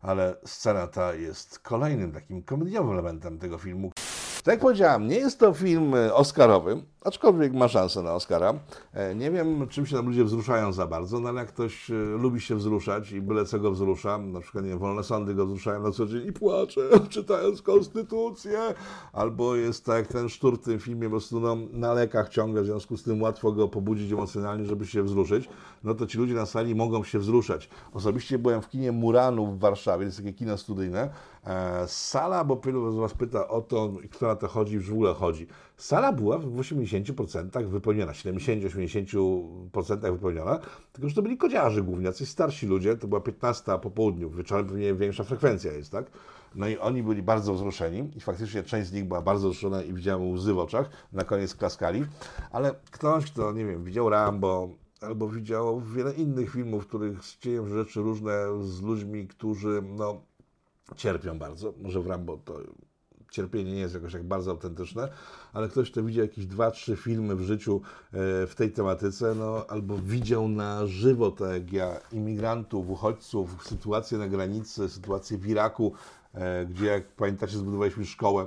ale 0.02 0.36
scena 0.46 0.88
ta 0.88 1.14
jest 1.14 1.60
kolejnym 1.60 2.12
takim 2.12 2.44
komediowym 2.44 2.92
elementem 2.92 3.40
tego 3.40 3.58
filmu. 3.58 3.92
Tak 4.46 4.52
jak 4.52 4.62
powiedziałem, 4.62 5.08
nie 5.08 5.16
jest 5.16 5.40
to 5.40 5.54
film 5.54 5.94
oscarowy, 6.14 6.82
aczkolwiek 7.06 7.54
ma 7.54 7.68
szansę 7.68 8.02
na 8.02 8.14
Oscara. 8.14 8.54
E, 8.94 9.16
nie 9.16 9.32
wiem, 9.32 9.68
czym 9.68 9.86
się 9.86 9.96
tam 9.96 10.06
ludzie 10.06 10.24
wzruszają 10.24 10.74
za 10.74 10.88
bardzo, 10.88 11.20
no 11.20 11.30
ale 11.30 11.40
jak 11.40 11.48
ktoś 11.48 11.92
e, 11.92 11.94
lubi 11.94 12.42
się 12.42 12.56
wzruszać 12.56 13.12
i 13.12 13.22
byle 13.22 13.46
co 13.46 13.60
go 13.60 13.72
wzrusza, 13.72 14.18
na 14.18 14.40
przykład 14.40 14.66
nie 14.66 14.76
wolne 14.76 15.04
sądy 15.04 15.34
go 15.34 15.46
wzruszają 15.46 15.82
na 15.82 15.92
co 15.92 16.06
dzień 16.06 16.28
i 16.28 16.34
płacze, 16.34 16.82
czytając 17.10 17.62
konstytucję, 17.62 18.60
albo 19.14 19.56
jest 19.56 19.86
tak 19.86 19.96
jak 19.96 20.08
ten 20.08 20.30
sztur 20.30 20.60
w 20.60 20.64
tym 20.64 20.80
filmie, 20.80 21.04
po 21.04 21.12
prostu 21.12 21.40
no, 21.40 21.58
na 21.72 21.94
lekach 21.94 22.30
ciągle, 22.30 22.62
w 22.62 22.66
związku 22.66 22.98
z 22.98 23.04
tym 23.04 23.22
łatwo 23.22 23.52
go 23.52 23.68
pobudzić 23.68 24.12
emocjonalnie, 24.12 24.66
żeby 24.66 24.86
się 24.86 25.04
wzruszyć, 25.04 25.50
no 25.84 25.96
to 25.96 26.08
ci 26.08 26.18
ludzie 26.18 26.34
na 26.34 26.46
sali 26.46 26.76
mogą 26.76 27.04
się 27.04 27.20
wzruszać. 27.20 27.70
Osobiście 27.94 28.40
byłem 28.40 28.62
w 28.62 28.70
kinie 28.70 28.92
Muranu 28.92 29.48
w 29.48 29.60
Warszawie, 29.60 30.00
to 30.00 30.06
jest 30.06 30.18
takie 30.18 30.34
kino 30.34 30.58
studyjne, 30.58 31.02
e, 31.02 31.10
sala, 31.88 32.44
bo 32.44 32.62
wielu 32.66 32.92
z 32.92 32.96
Was 32.96 33.14
pyta 33.14 33.48
o 33.48 33.62
to, 33.62 33.94
kto 34.12 34.28
na 34.28 34.36
to 34.36 34.48
chodzi, 34.48 34.80
w 34.80 34.92
ogóle 34.92 35.14
chodzi. 35.14 35.48
Sala 35.78 36.12
była 36.12 36.38
w 36.38 36.46
80% 36.46 37.68
wypełniona, 37.68 38.12
70-80% 38.12 40.12
wypełniona, 40.12 40.60
tylko 40.94 41.10
że 41.10 41.16
to 41.16 41.22
byli 41.22 41.38
kodziarze 41.38 41.82
głównie, 41.82 42.06
jacyś 42.06 42.30
starsi 42.30 42.68
ludzie, 42.68 42.98
to 42.98 43.08
była 43.08 43.22
15 43.22 43.80
po 43.82 43.92
południu, 43.92 44.30
wieczorem 44.30 44.68
pewnie 44.68 44.94
większa 44.94 45.24
frekwencja 45.24 45.74
jest, 45.74 45.92
tak? 45.92 46.06
No 46.56 46.68
i 46.68 46.78
oni 46.78 47.04
byli 47.04 47.24
bardzo 47.24 47.54
wzruszeni 47.54 48.12
i 48.16 48.20
faktycznie 48.20 48.64
część 48.64 48.90
z 48.90 48.94
nich 48.94 49.06
była 49.06 49.22
bardzo 49.22 49.50
wzruszona 49.50 49.84
i 49.84 49.94
widziałem 49.94 50.32
łzy 50.32 50.54
w 50.54 50.60
oczach, 50.60 50.90
na 51.14 51.24
koniec 51.24 51.56
klaskali, 51.56 52.06
ale 52.52 52.76
ktoś, 52.92 53.32
kto, 53.32 53.52
nie 53.52 53.66
wiem, 53.66 53.84
widział 53.84 54.10
Rambo, 54.10 54.70
albo 55.02 55.30
widział 55.30 55.82
wiele 55.82 56.14
innych 56.14 56.52
filmów, 56.52 56.84
w 56.84 56.88
których 56.88 57.20
dzieją 57.42 57.68
rzeczy 57.68 58.02
różne 58.02 58.34
z 58.62 58.82
ludźmi, 58.82 59.28
którzy, 59.28 59.82
no, 59.98 60.22
cierpią 60.96 61.40
bardzo, 61.40 61.74
może 61.82 62.02
w 62.02 62.08
Rambo 62.08 62.38
to 62.46 62.60
cierpienie 63.36 63.72
nie 63.72 63.80
jest 63.80 63.94
jakoś 63.94 64.14
tak 64.14 64.24
bardzo 64.24 64.52
autentyczne, 64.52 65.10
ale 65.54 65.70
ktoś, 65.70 65.92
kto 65.92 66.04
widział 66.04 66.26
jakieś 66.26 66.46
dwa, 66.46 66.72
trzy 66.72 66.96
filmy 66.96 67.36
w 67.36 67.42
życiu 67.42 67.82
e, 68.14 68.48
w 68.48 68.54
tej 68.56 68.72
tematyce, 68.72 69.36
no, 69.36 69.66
albo 69.68 69.98
widział 69.98 70.48
na 70.48 70.88
żywo, 70.88 71.32
tak 71.32 71.52
jak 71.52 71.74
ja, 71.74 72.00
imigrantów, 72.12 72.90
uchodźców, 72.90 73.64
sytuację 73.64 74.18
na 74.18 74.28
granicy, 74.28 74.90
sytuację 74.90 75.38
w 75.38 75.48
Iraku, 75.48 75.94
e, 76.34 76.66
gdzie, 76.66 76.86
jak 76.86 77.08
pamiętacie, 77.08 77.58
zbudowaliśmy 77.58 78.06
szkołę 78.06 78.46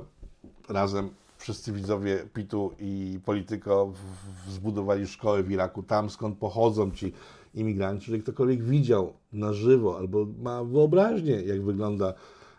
razem. 0.69 1.11
Wszyscy 1.39 1.73
widzowie 1.73 2.25
Pitu 2.35 2.73
i 2.79 3.21
Polityko 3.25 3.93
zbudowali 4.49 5.07
szkołę 5.07 5.43
w 5.43 5.51
Iraku, 5.51 5.83
tam 5.83 6.11
skąd 6.11 6.39
pochodzą 6.39 6.91
ci 6.91 7.13
imigranci. 7.55 8.11
Jeżeli 8.11 8.23
ktokolwiek 8.23 8.65
widział 8.65 9.13
na 9.33 9.53
żywo 9.53 9.99
albo 9.99 10.27
ma 10.39 10.65
wyobraźnię, 10.65 11.43
jak 11.43 11.63
wygląda 11.63 12.15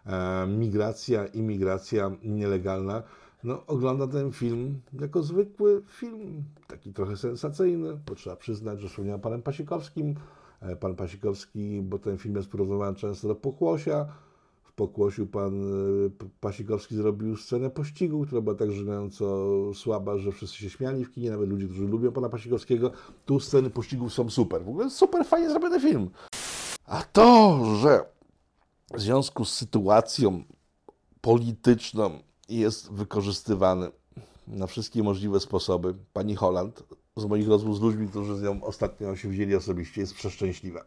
e, 0.06 0.48
migracja, 0.48 1.26
imigracja 1.26 2.12
nielegalna, 2.24 3.04
no, 3.44 3.66
ogląda 3.66 4.08
ten 4.08 4.32
film 4.32 4.82
jako 5.00 5.24
zwykły 5.24 5.82
film, 5.88 6.44
taki 6.68 6.94
trochę 6.94 7.18
sensacyjny, 7.18 8.00
bo 8.08 8.16
trzeba 8.16 8.36
przyznać, 8.36 8.82
że 8.82 8.90
wspomniałem 8.90 9.22
panem 9.22 9.42
Pasikowskim. 9.42 10.16
E, 10.62 10.76
pan 10.76 10.96
Pasikowski, 10.96 11.82
bo 11.82 12.00
ten 12.00 12.18
film 12.18 12.36
jest 12.36 12.50
porównywany 12.50 12.96
często 12.96 13.28
do 13.28 13.36
Pokłosia. 13.36 14.06
W 14.80 14.82
Pokłosiu 14.82 15.28
pan 15.28 15.64
e, 15.64 16.10
Pasikowski 16.40 16.96
zrobił 16.96 17.38
scenę 17.38 17.70
pościgu, 17.70 18.26
która 18.26 18.42
była 18.42 18.56
tak 18.56 18.72
żenująco 18.72 19.46
słaba, 19.74 20.18
że 20.18 20.32
wszyscy 20.32 20.58
się 20.58 20.70
śmiali 20.70 21.06
w 21.06 21.12
kinie, 21.12 21.32
nawet 21.32 21.50
ludzie, 21.50 21.66
którzy 21.66 21.88
lubią 21.88 22.12
pana 22.12 22.30
Pasikowskiego. 22.30 22.92
Tu 23.26 23.40
sceny 23.40 23.70
pościgów 23.70 24.14
są 24.14 24.30
super. 24.30 24.64
W 24.64 24.70
ogóle 24.70 24.90
super 24.90 25.26
fajnie 25.26 25.50
zrobiony 25.50 25.80
film. 25.80 26.10
A 26.86 27.04
to, 27.04 27.60
że 27.76 28.06
w 28.94 29.02
związku 29.02 29.46
z 29.46 29.54
sytuacją 29.54 30.44
polityczną 31.22 32.20
jest 32.50 32.92
wykorzystywany 32.92 33.92
na 34.48 34.68
wszystkie 34.68 35.04
możliwe 35.04 35.40
sposoby. 35.40 35.96
Pani 36.14 36.36
Holland, 36.36 36.84
z 37.20 37.26
moich 37.26 37.48
rozmów 37.48 37.78
z 37.78 37.82
ludźmi, 37.82 38.08
którzy 38.08 38.38
z 38.38 38.42
nią 38.42 38.64
ostatnio 38.64 39.16
się 39.16 39.30
wzięli 39.30 39.56
osobiście, 39.56 40.02
jest 40.02 40.14
przeszczęśliwa. 40.14 40.86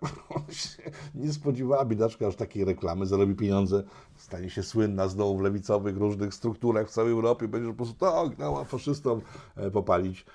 Nie 1.15 1.33
spodziewała 1.33 1.85
biedaczka 1.85 2.27
aż 2.27 2.37
takiej 2.37 2.65
reklamy, 2.65 3.07
zarobi 3.07 3.35
pieniądze, 3.35 3.83
stanie 4.17 4.51
się 4.51 4.63
słynna 4.63 5.09
znowu 5.09 5.39
w 5.39 5.41
lewicowych 5.41 5.97
różnych 5.97 6.35
strukturach 6.35 6.89
w 6.89 6.91
całej 6.91 7.13
Europie, 7.13 7.49
będzie 7.49 7.69
po 7.69 7.75
prostu 7.75 7.95
tak, 7.95 8.37
dała 8.37 8.65
faszystom 8.65 9.21
e, 9.57 9.71
popalić. 9.71 10.27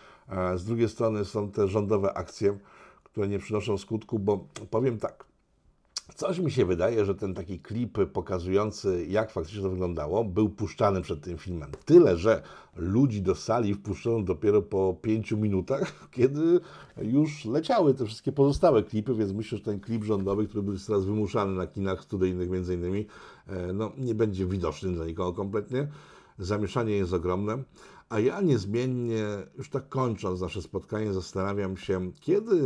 Z 0.55 0.63
drugiej 0.63 0.89
strony 0.89 1.25
są 1.25 1.51
te 1.51 1.67
rządowe 1.67 2.13
akcje, 2.13 2.57
które 3.03 3.27
nie 3.27 3.39
przynoszą 3.39 3.77
skutku, 3.77 4.19
bo 4.19 4.47
powiem 4.69 4.99
tak, 4.99 5.26
Coś 6.17 6.39
mi 6.39 6.51
się 6.51 6.65
wydaje, 6.65 7.05
że 7.05 7.15
ten 7.15 7.33
taki 7.33 7.59
klip 7.59 7.97
pokazujący, 8.13 9.05
jak 9.09 9.31
faktycznie 9.31 9.61
to 9.61 9.69
wyglądało, 9.69 10.23
był 10.23 10.49
puszczany 10.49 11.01
przed 11.01 11.21
tym 11.21 11.37
filmem. 11.37 11.71
Tyle, 11.85 12.17
że 12.17 12.41
ludzi 12.75 13.21
do 13.21 13.35
sali 13.35 13.73
wpuszczono 13.73 14.21
dopiero 14.21 14.61
po 14.61 14.97
pięciu 15.01 15.37
minutach, 15.37 15.93
kiedy 16.11 16.59
już 17.01 17.45
leciały 17.45 17.93
te 17.93 18.05
wszystkie 18.05 18.31
pozostałe 18.31 18.83
klipy, 18.83 19.15
więc 19.15 19.33
myślę, 19.33 19.57
że 19.57 19.63
ten 19.63 19.79
klip 19.79 20.03
rządowy, 20.03 20.47
który 20.47 20.63
był 20.63 20.77
teraz 20.87 21.05
wymuszany 21.05 21.53
na 21.53 21.67
kinach 21.67 22.03
studyjnych 22.03 22.49
między 22.49 22.73
innymi, 22.73 23.05
e, 23.47 23.73
no, 23.73 23.91
nie 23.97 24.15
będzie 24.15 24.45
widoczny 24.45 24.91
dla 24.91 25.05
nikogo 25.05 25.33
kompletnie. 25.33 25.87
Zamieszanie 26.39 26.93
jest 26.93 27.13
ogromne. 27.13 27.63
A 28.09 28.19
ja 28.19 28.41
niezmiennie, 28.41 29.25
już 29.57 29.69
tak 29.69 29.89
kończąc 29.89 30.41
nasze 30.41 30.61
spotkanie, 30.61 31.13
zastanawiam 31.13 31.77
się, 31.77 32.11
kiedy 32.19 32.63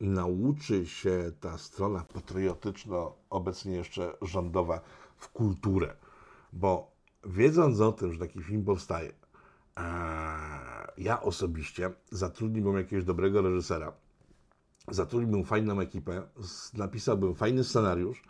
nauczy 0.00 0.86
się 0.86 1.32
ta 1.40 1.58
strona 1.58 2.04
patriotyczna, 2.14 2.96
obecnie 3.30 3.72
jeszcze 3.72 4.12
rządowa, 4.22 4.80
w 5.16 5.28
kulturę. 5.28 5.96
Bo 6.52 6.90
wiedząc 7.24 7.80
o 7.80 7.92
tym, 7.92 8.12
że 8.12 8.18
taki 8.18 8.42
film 8.42 8.64
powstaje, 8.64 9.12
ja 10.98 11.22
osobiście 11.22 11.90
zatrudniłbym 12.10 12.76
jakiegoś 12.76 13.04
dobrego 13.04 13.42
reżysera, 13.42 13.92
zatrudniłbym 14.90 15.44
fajną 15.44 15.80
ekipę, 15.80 16.22
napisałbym 16.74 17.34
fajny 17.34 17.64
scenariusz, 17.64 18.22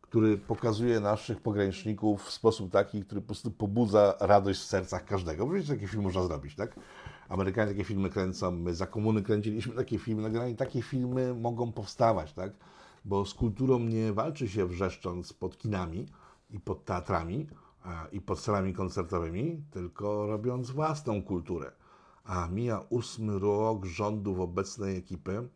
który 0.00 0.38
pokazuje 0.38 1.00
naszych 1.00 1.40
pograniczników 1.40 2.22
w 2.22 2.30
sposób 2.30 2.72
taki, 2.72 3.04
który 3.04 3.20
po 3.20 3.26
prostu 3.26 3.50
pobudza 3.50 4.14
radość 4.20 4.60
w 4.60 4.64
sercach 4.64 5.04
każdego. 5.04 5.46
Bo 5.46 5.52
wiecie, 5.52 5.74
taki 5.74 5.88
film 5.88 6.02
można 6.02 6.22
zrobić, 6.22 6.54
tak? 6.54 6.76
Amerykanie 7.28 7.72
takie 7.72 7.84
filmy 7.84 8.10
kręcą, 8.10 8.50
my 8.50 8.74
za 8.74 8.86
komuny 8.86 9.22
kręciliśmy 9.22 9.74
takie 9.74 9.98
filmy, 9.98 10.22
nagranie 10.22 10.54
takie 10.54 10.82
filmy 10.82 11.34
mogą 11.34 11.72
powstawać, 11.72 12.32
tak? 12.32 12.52
Bo 13.04 13.24
z 13.24 13.34
kulturą 13.34 13.78
nie 13.78 14.12
walczy 14.12 14.48
się 14.48 14.66
wrzeszcząc 14.66 15.32
pod 15.32 15.58
kinami 15.58 16.06
i 16.50 16.60
pod 16.60 16.84
teatrami 16.84 17.46
i 18.12 18.20
pod 18.20 18.40
salami 18.40 18.74
koncertowymi, 18.74 19.62
tylko 19.70 20.26
robiąc 20.26 20.70
własną 20.70 21.22
kulturę. 21.22 21.72
A 22.24 22.48
mija 22.48 22.80
ósmy 22.88 23.38
rok 23.38 23.84
rządów 23.84 24.40
obecnej 24.40 24.96
ekipy, 24.96 25.48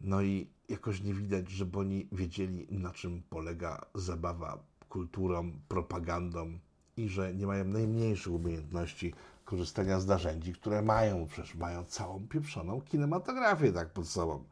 no 0.00 0.22
i 0.22 0.46
jakoś 0.68 1.02
nie 1.02 1.14
widać, 1.14 1.50
żeby 1.50 1.78
oni 1.78 2.08
wiedzieli, 2.12 2.66
na 2.70 2.90
czym 2.92 3.22
polega 3.30 3.86
zabawa 3.94 4.58
kulturą, 4.88 5.52
propagandą 5.68 6.58
i 6.96 7.08
że 7.08 7.34
nie 7.34 7.46
mają 7.46 7.64
najmniejszych 7.64 8.32
umiejętności 8.32 9.14
korzystania 9.50 10.00
z 10.00 10.06
narzędzi, 10.06 10.52
które 10.52 10.82
mają, 10.82 11.26
przecież 11.26 11.54
mają 11.54 11.84
całą 11.84 12.28
pieprzoną 12.28 12.80
kinematografię 12.80 13.72
tak 13.72 13.92
pod 13.92 14.08
sobą. 14.08 14.44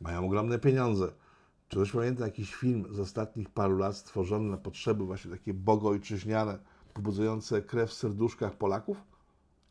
Mają 0.00 0.26
ogromne 0.26 0.58
pieniądze. 0.58 1.06
Czy 1.68 1.76
ktoś 1.76 1.92
pamięta 1.92 2.24
jakiś 2.24 2.54
film 2.54 2.86
z 2.90 3.00
ostatnich 3.00 3.50
paru 3.50 3.78
lat 3.78 3.96
stworzony 3.96 4.50
na 4.50 4.56
potrzeby 4.56 5.04
właśnie 5.04 5.30
takie 5.30 5.54
bogojczyźniane, 5.54 6.58
pobudzające 6.94 7.62
krew 7.62 7.90
w 7.90 7.92
serduszkach 7.92 8.54
Polaków? 8.54 8.96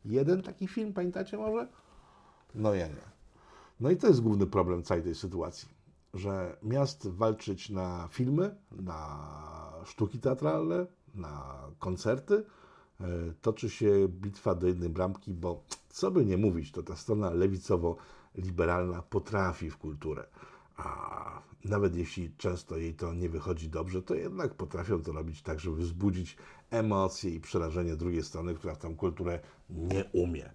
Jeden 0.04 0.42
taki 0.42 0.68
film, 0.68 0.92
pamiętacie 0.92 1.36
może? 1.36 1.68
No 2.54 2.74
ja 2.74 2.88
nie. 2.88 3.06
No 3.80 3.90
i 3.90 3.96
to 3.96 4.06
jest 4.06 4.20
główny 4.20 4.46
problem 4.46 4.82
całej 4.82 5.02
tej 5.02 5.14
sytuacji, 5.14 5.68
że 6.14 6.56
miast 6.62 7.08
walczyć 7.08 7.70
na 7.70 8.08
filmy, 8.10 8.56
na 8.70 9.18
sztuki 9.84 10.18
teatralne, 10.18 10.86
na 11.14 11.58
koncerty, 11.78 12.44
toczy 13.42 13.70
się 13.70 14.08
bitwa 14.08 14.54
do 14.54 14.66
jednej 14.66 14.88
bramki, 14.88 15.34
bo 15.34 15.64
co 15.88 16.10
by 16.10 16.24
nie 16.24 16.36
mówić, 16.36 16.72
to 16.72 16.82
ta 16.82 16.96
strona 16.96 17.30
lewicowo-liberalna 17.30 19.02
potrafi 19.10 19.70
w 19.70 19.76
kulturę. 19.76 20.26
A 20.76 21.42
nawet 21.64 21.96
jeśli 21.96 22.30
często 22.36 22.76
jej 22.76 22.94
to 22.94 23.14
nie 23.14 23.28
wychodzi 23.28 23.68
dobrze, 23.68 24.02
to 24.02 24.14
jednak 24.14 24.54
potrafią 24.54 25.02
to 25.02 25.12
robić 25.12 25.42
tak, 25.42 25.60
żeby 25.60 25.76
wzbudzić 25.76 26.36
emocje 26.70 27.30
i 27.30 27.40
przerażenie 27.40 27.96
drugiej 27.96 28.22
strony, 28.22 28.54
która 28.54 28.74
w 28.74 28.78
tą 28.78 28.96
kulturę 28.96 29.40
nie 29.70 30.04
umie. 30.12 30.50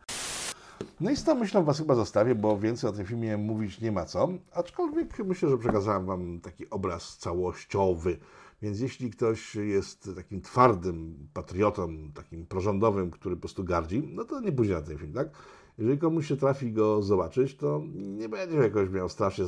No 1.00 1.12
i 1.12 1.16
z 1.16 1.24
tą 1.24 1.36
myślą 1.36 1.64
Was 1.64 1.78
chyba 1.78 1.96
zostawię, 1.96 2.36
bo 2.36 2.60
więcej 2.60 2.90
o 2.90 2.94
tym 2.94 3.06
filmie 3.06 3.38
mówić 3.38 3.82
nie 3.82 3.92
ma 3.92 4.06
co. 4.06 4.30
Aczkolwiek 4.54 5.20
myślę, 5.20 5.50
że 5.50 5.58
przekazałem 5.58 6.06
Wam 6.06 6.40
taki 6.40 6.70
obraz 6.70 7.18
całościowy 7.18 8.18
więc 8.62 8.80
jeśli 8.80 9.10
ktoś 9.12 9.56
jest 9.56 10.10
takim 10.16 10.42
twardym 10.42 11.28
patriotą, 11.34 12.12
takim 12.14 12.46
prorządowym, 12.46 13.12
który 13.12 13.36
po 13.36 13.42
prostu 13.42 13.64
gardzi, 13.64 14.10
no 14.14 14.26
to 14.26 14.40
nie 14.40 14.52
pójdzie 14.52 14.74
na 14.74 14.82
ten 14.82 14.98
film, 14.98 15.14
tak? 15.14 15.30
Jeżeli 15.78 15.98
komuś 15.98 16.28
się 16.28 16.38
trafi 16.38 16.74
go 16.74 17.02
zobaczyć, 17.02 17.56
to 17.56 17.82
nie 17.94 18.30
będzie 18.30 18.58
jakoś 18.58 18.90
miał 18.90 19.10
strasznie 19.10 19.46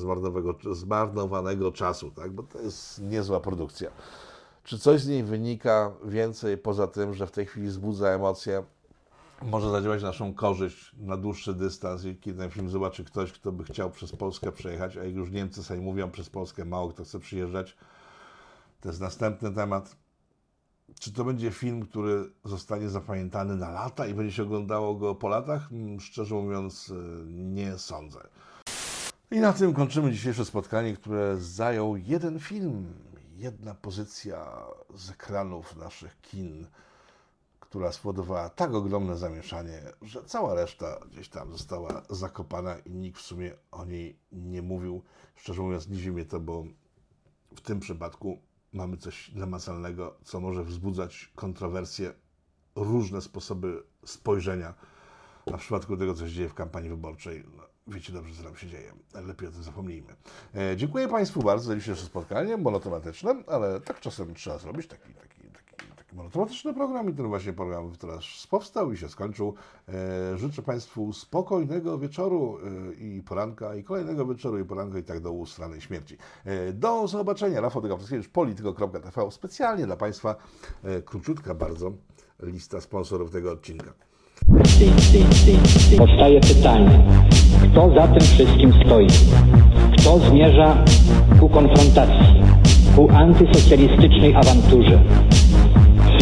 zmarnowanego 0.71 1.71
czasu, 1.71 2.11
tak? 2.11 2.31
Bo 2.31 2.43
to 2.43 2.61
jest 2.61 3.01
niezła 3.01 3.39
produkcja. 3.39 3.91
Czy 4.63 4.79
coś 4.79 5.01
z 5.01 5.07
niej 5.07 5.23
wynika 5.23 5.93
więcej 6.05 6.57
poza 6.57 6.87
tym, 6.87 7.13
że 7.13 7.27
w 7.27 7.31
tej 7.31 7.45
chwili 7.45 7.67
wzbudza 7.67 8.09
emocje, 8.09 8.63
może 9.41 9.69
zadziałać 9.69 10.03
naszą 10.03 10.33
korzyść 10.33 10.91
na 10.97 11.17
dłuższy 11.17 11.53
dystans 11.53 12.05
i 12.05 12.15
kiedy 12.15 12.39
ten 12.39 12.49
film 12.49 12.69
zobaczy 12.69 13.03
ktoś, 13.03 13.31
kto 13.31 13.51
by 13.51 13.63
chciał 13.63 13.91
przez 13.91 14.11
Polskę 14.11 14.51
przejechać, 14.51 14.97
a 14.97 15.03
jak 15.03 15.15
już 15.15 15.31
Niemcy 15.31 15.63
sobie 15.63 15.81
mówią, 15.81 16.11
przez 16.11 16.29
Polskę 16.29 16.65
mało 16.65 16.89
kto 16.89 17.03
chce 17.03 17.19
przyjeżdżać, 17.19 17.77
to 18.83 18.89
jest 18.89 19.01
następny 19.01 19.51
temat. 19.51 19.95
Czy 20.99 21.13
to 21.13 21.23
będzie 21.23 21.51
film, 21.51 21.85
który 21.85 22.31
zostanie 22.45 22.89
zapamiętany 22.89 23.55
na 23.55 23.71
lata 23.71 24.07
i 24.07 24.13
będzie 24.13 24.35
się 24.35 24.43
oglądało 24.43 24.95
go 24.95 25.15
po 25.15 25.27
latach? 25.27 25.71
Mm, 25.71 25.99
szczerze 25.99 26.35
mówiąc, 26.35 26.89
y, 26.89 26.93
nie 27.27 27.77
sądzę. 27.77 28.27
I 29.31 29.39
na 29.39 29.53
tym 29.53 29.73
kończymy 29.73 30.11
dzisiejsze 30.11 30.45
spotkanie, 30.45 30.93
które 30.93 31.37
zajął 31.37 31.97
jeden 31.97 32.39
film, 32.39 32.93
jedna 33.35 33.75
pozycja 33.75 34.65
z 34.95 35.09
ekranów 35.09 35.75
naszych 35.75 36.21
kin, 36.21 36.67
która 37.59 37.91
spowodowała 37.91 38.49
tak 38.49 38.73
ogromne 38.73 39.17
zamieszanie, 39.17 39.81
że 40.01 40.23
cała 40.23 40.53
reszta 40.53 40.99
gdzieś 41.11 41.29
tam 41.29 41.51
została 41.51 42.01
zakopana 42.09 42.77
i 42.77 42.91
nikt 42.91 43.19
w 43.19 43.25
sumie 43.25 43.53
o 43.71 43.85
niej 43.85 44.19
nie 44.31 44.61
mówił. 44.61 45.03
Szczerze 45.35 45.61
mówiąc, 45.61 45.85
dziwi 45.85 46.11
mnie 46.11 46.25
to, 46.25 46.39
bo 46.39 46.63
w 47.55 47.61
tym 47.61 47.79
przypadku 47.79 48.39
mamy 48.73 48.97
coś 48.97 49.31
namacalnego, 49.31 50.15
co 50.23 50.39
może 50.39 50.63
wzbudzać 50.63 51.31
kontrowersje, 51.35 52.13
różne 52.75 53.21
sposoby 53.21 53.83
spojrzenia. 54.05 54.73
Na 55.47 55.57
przypadku 55.57 55.97
tego, 55.97 56.13
co 56.13 56.27
się 56.27 56.33
dzieje 56.33 56.49
w 56.49 56.53
kampanii 56.53 56.89
wyborczej, 56.89 57.43
no, 57.57 57.63
wiecie 57.87 58.13
dobrze, 58.13 58.35
co 58.35 58.43
tam 58.43 58.55
się 58.55 58.67
dzieje. 58.67 58.93
Lepiej 59.13 59.47
o 59.49 59.51
tym 59.51 59.63
zapomnijmy. 59.63 60.15
E, 60.55 60.77
dziękuję 60.77 61.07
Państwu 61.07 61.43
bardzo 61.43 61.65
za 61.65 61.75
dzisiejsze 61.75 62.05
spotkanie, 62.05 62.57
monotematyczne, 62.57 63.43
ale 63.47 63.81
tak 63.81 63.99
czasem 63.99 64.33
trzeba 64.33 64.57
zrobić, 64.57 64.87
taki, 64.87 65.13
taki 65.13 65.32
monotematyczny 66.15 66.73
program 66.73 67.09
i 67.09 67.13
ten 67.13 67.27
właśnie 67.27 67.53
program 67.53 67.91
teraz 67.99 68.47
powstał 68.49 68.91
i 68.91 68.97
się 68.97 69.09
skończył. 69.09 69.53
E, 69.89 70.37
życzę 70.37 70.61
Państwu 70.61 71.13
spokojnego 71.13 71.99
wieczoru 71.99 72.57
e, 72.57 72.93
i 72.93 73.21
poranka, 73.21 73.75
i 73.75 73.83
kolejnego 73.83 74.25
wieczoru 74.25 74.59
i 74.59 74.65
poranka 74.65 74.99
i 74.99 75.03
tak 75.03 75.19
do 75.19 75.31
ustanej 75.31 75.81
śmierci. 75.81 76.17
E, 76.45 76.73
do 76.73 77.07
zobaczenia. 77.07 77.61
Rafał 77.61 77.81
Dygawskiewicz, 77.81 78.29
polityko.tv. 78.29 79.31
Specjalnie 79.31 79.85
dla 79.85 79.95
Państwa 79.95 80.35
króciutka 81.05 81.55
bardzo 81.55 81.91
lista 82.39 82.81
sponsorów 82.81 83.31
tego 83.31 83.51
odcinka. 83.51 83.93
Powstaje 85.97 86.41
pytanie, 86.41 87.05
kto 87.71 87.93
za 87.95 88.07
tym 88.07 88.21
wszystkim 88.21 88.73
stoi. 88.85 89.07
Kto 89.97 90.19
zmierza 90.19 90.85
ku 91.39 91.49
konfrontacji, 91.49 92.43
ku 92.95 93.09
antysocjalistycznej 93.09 94.35
awanturze. 94.35 95.03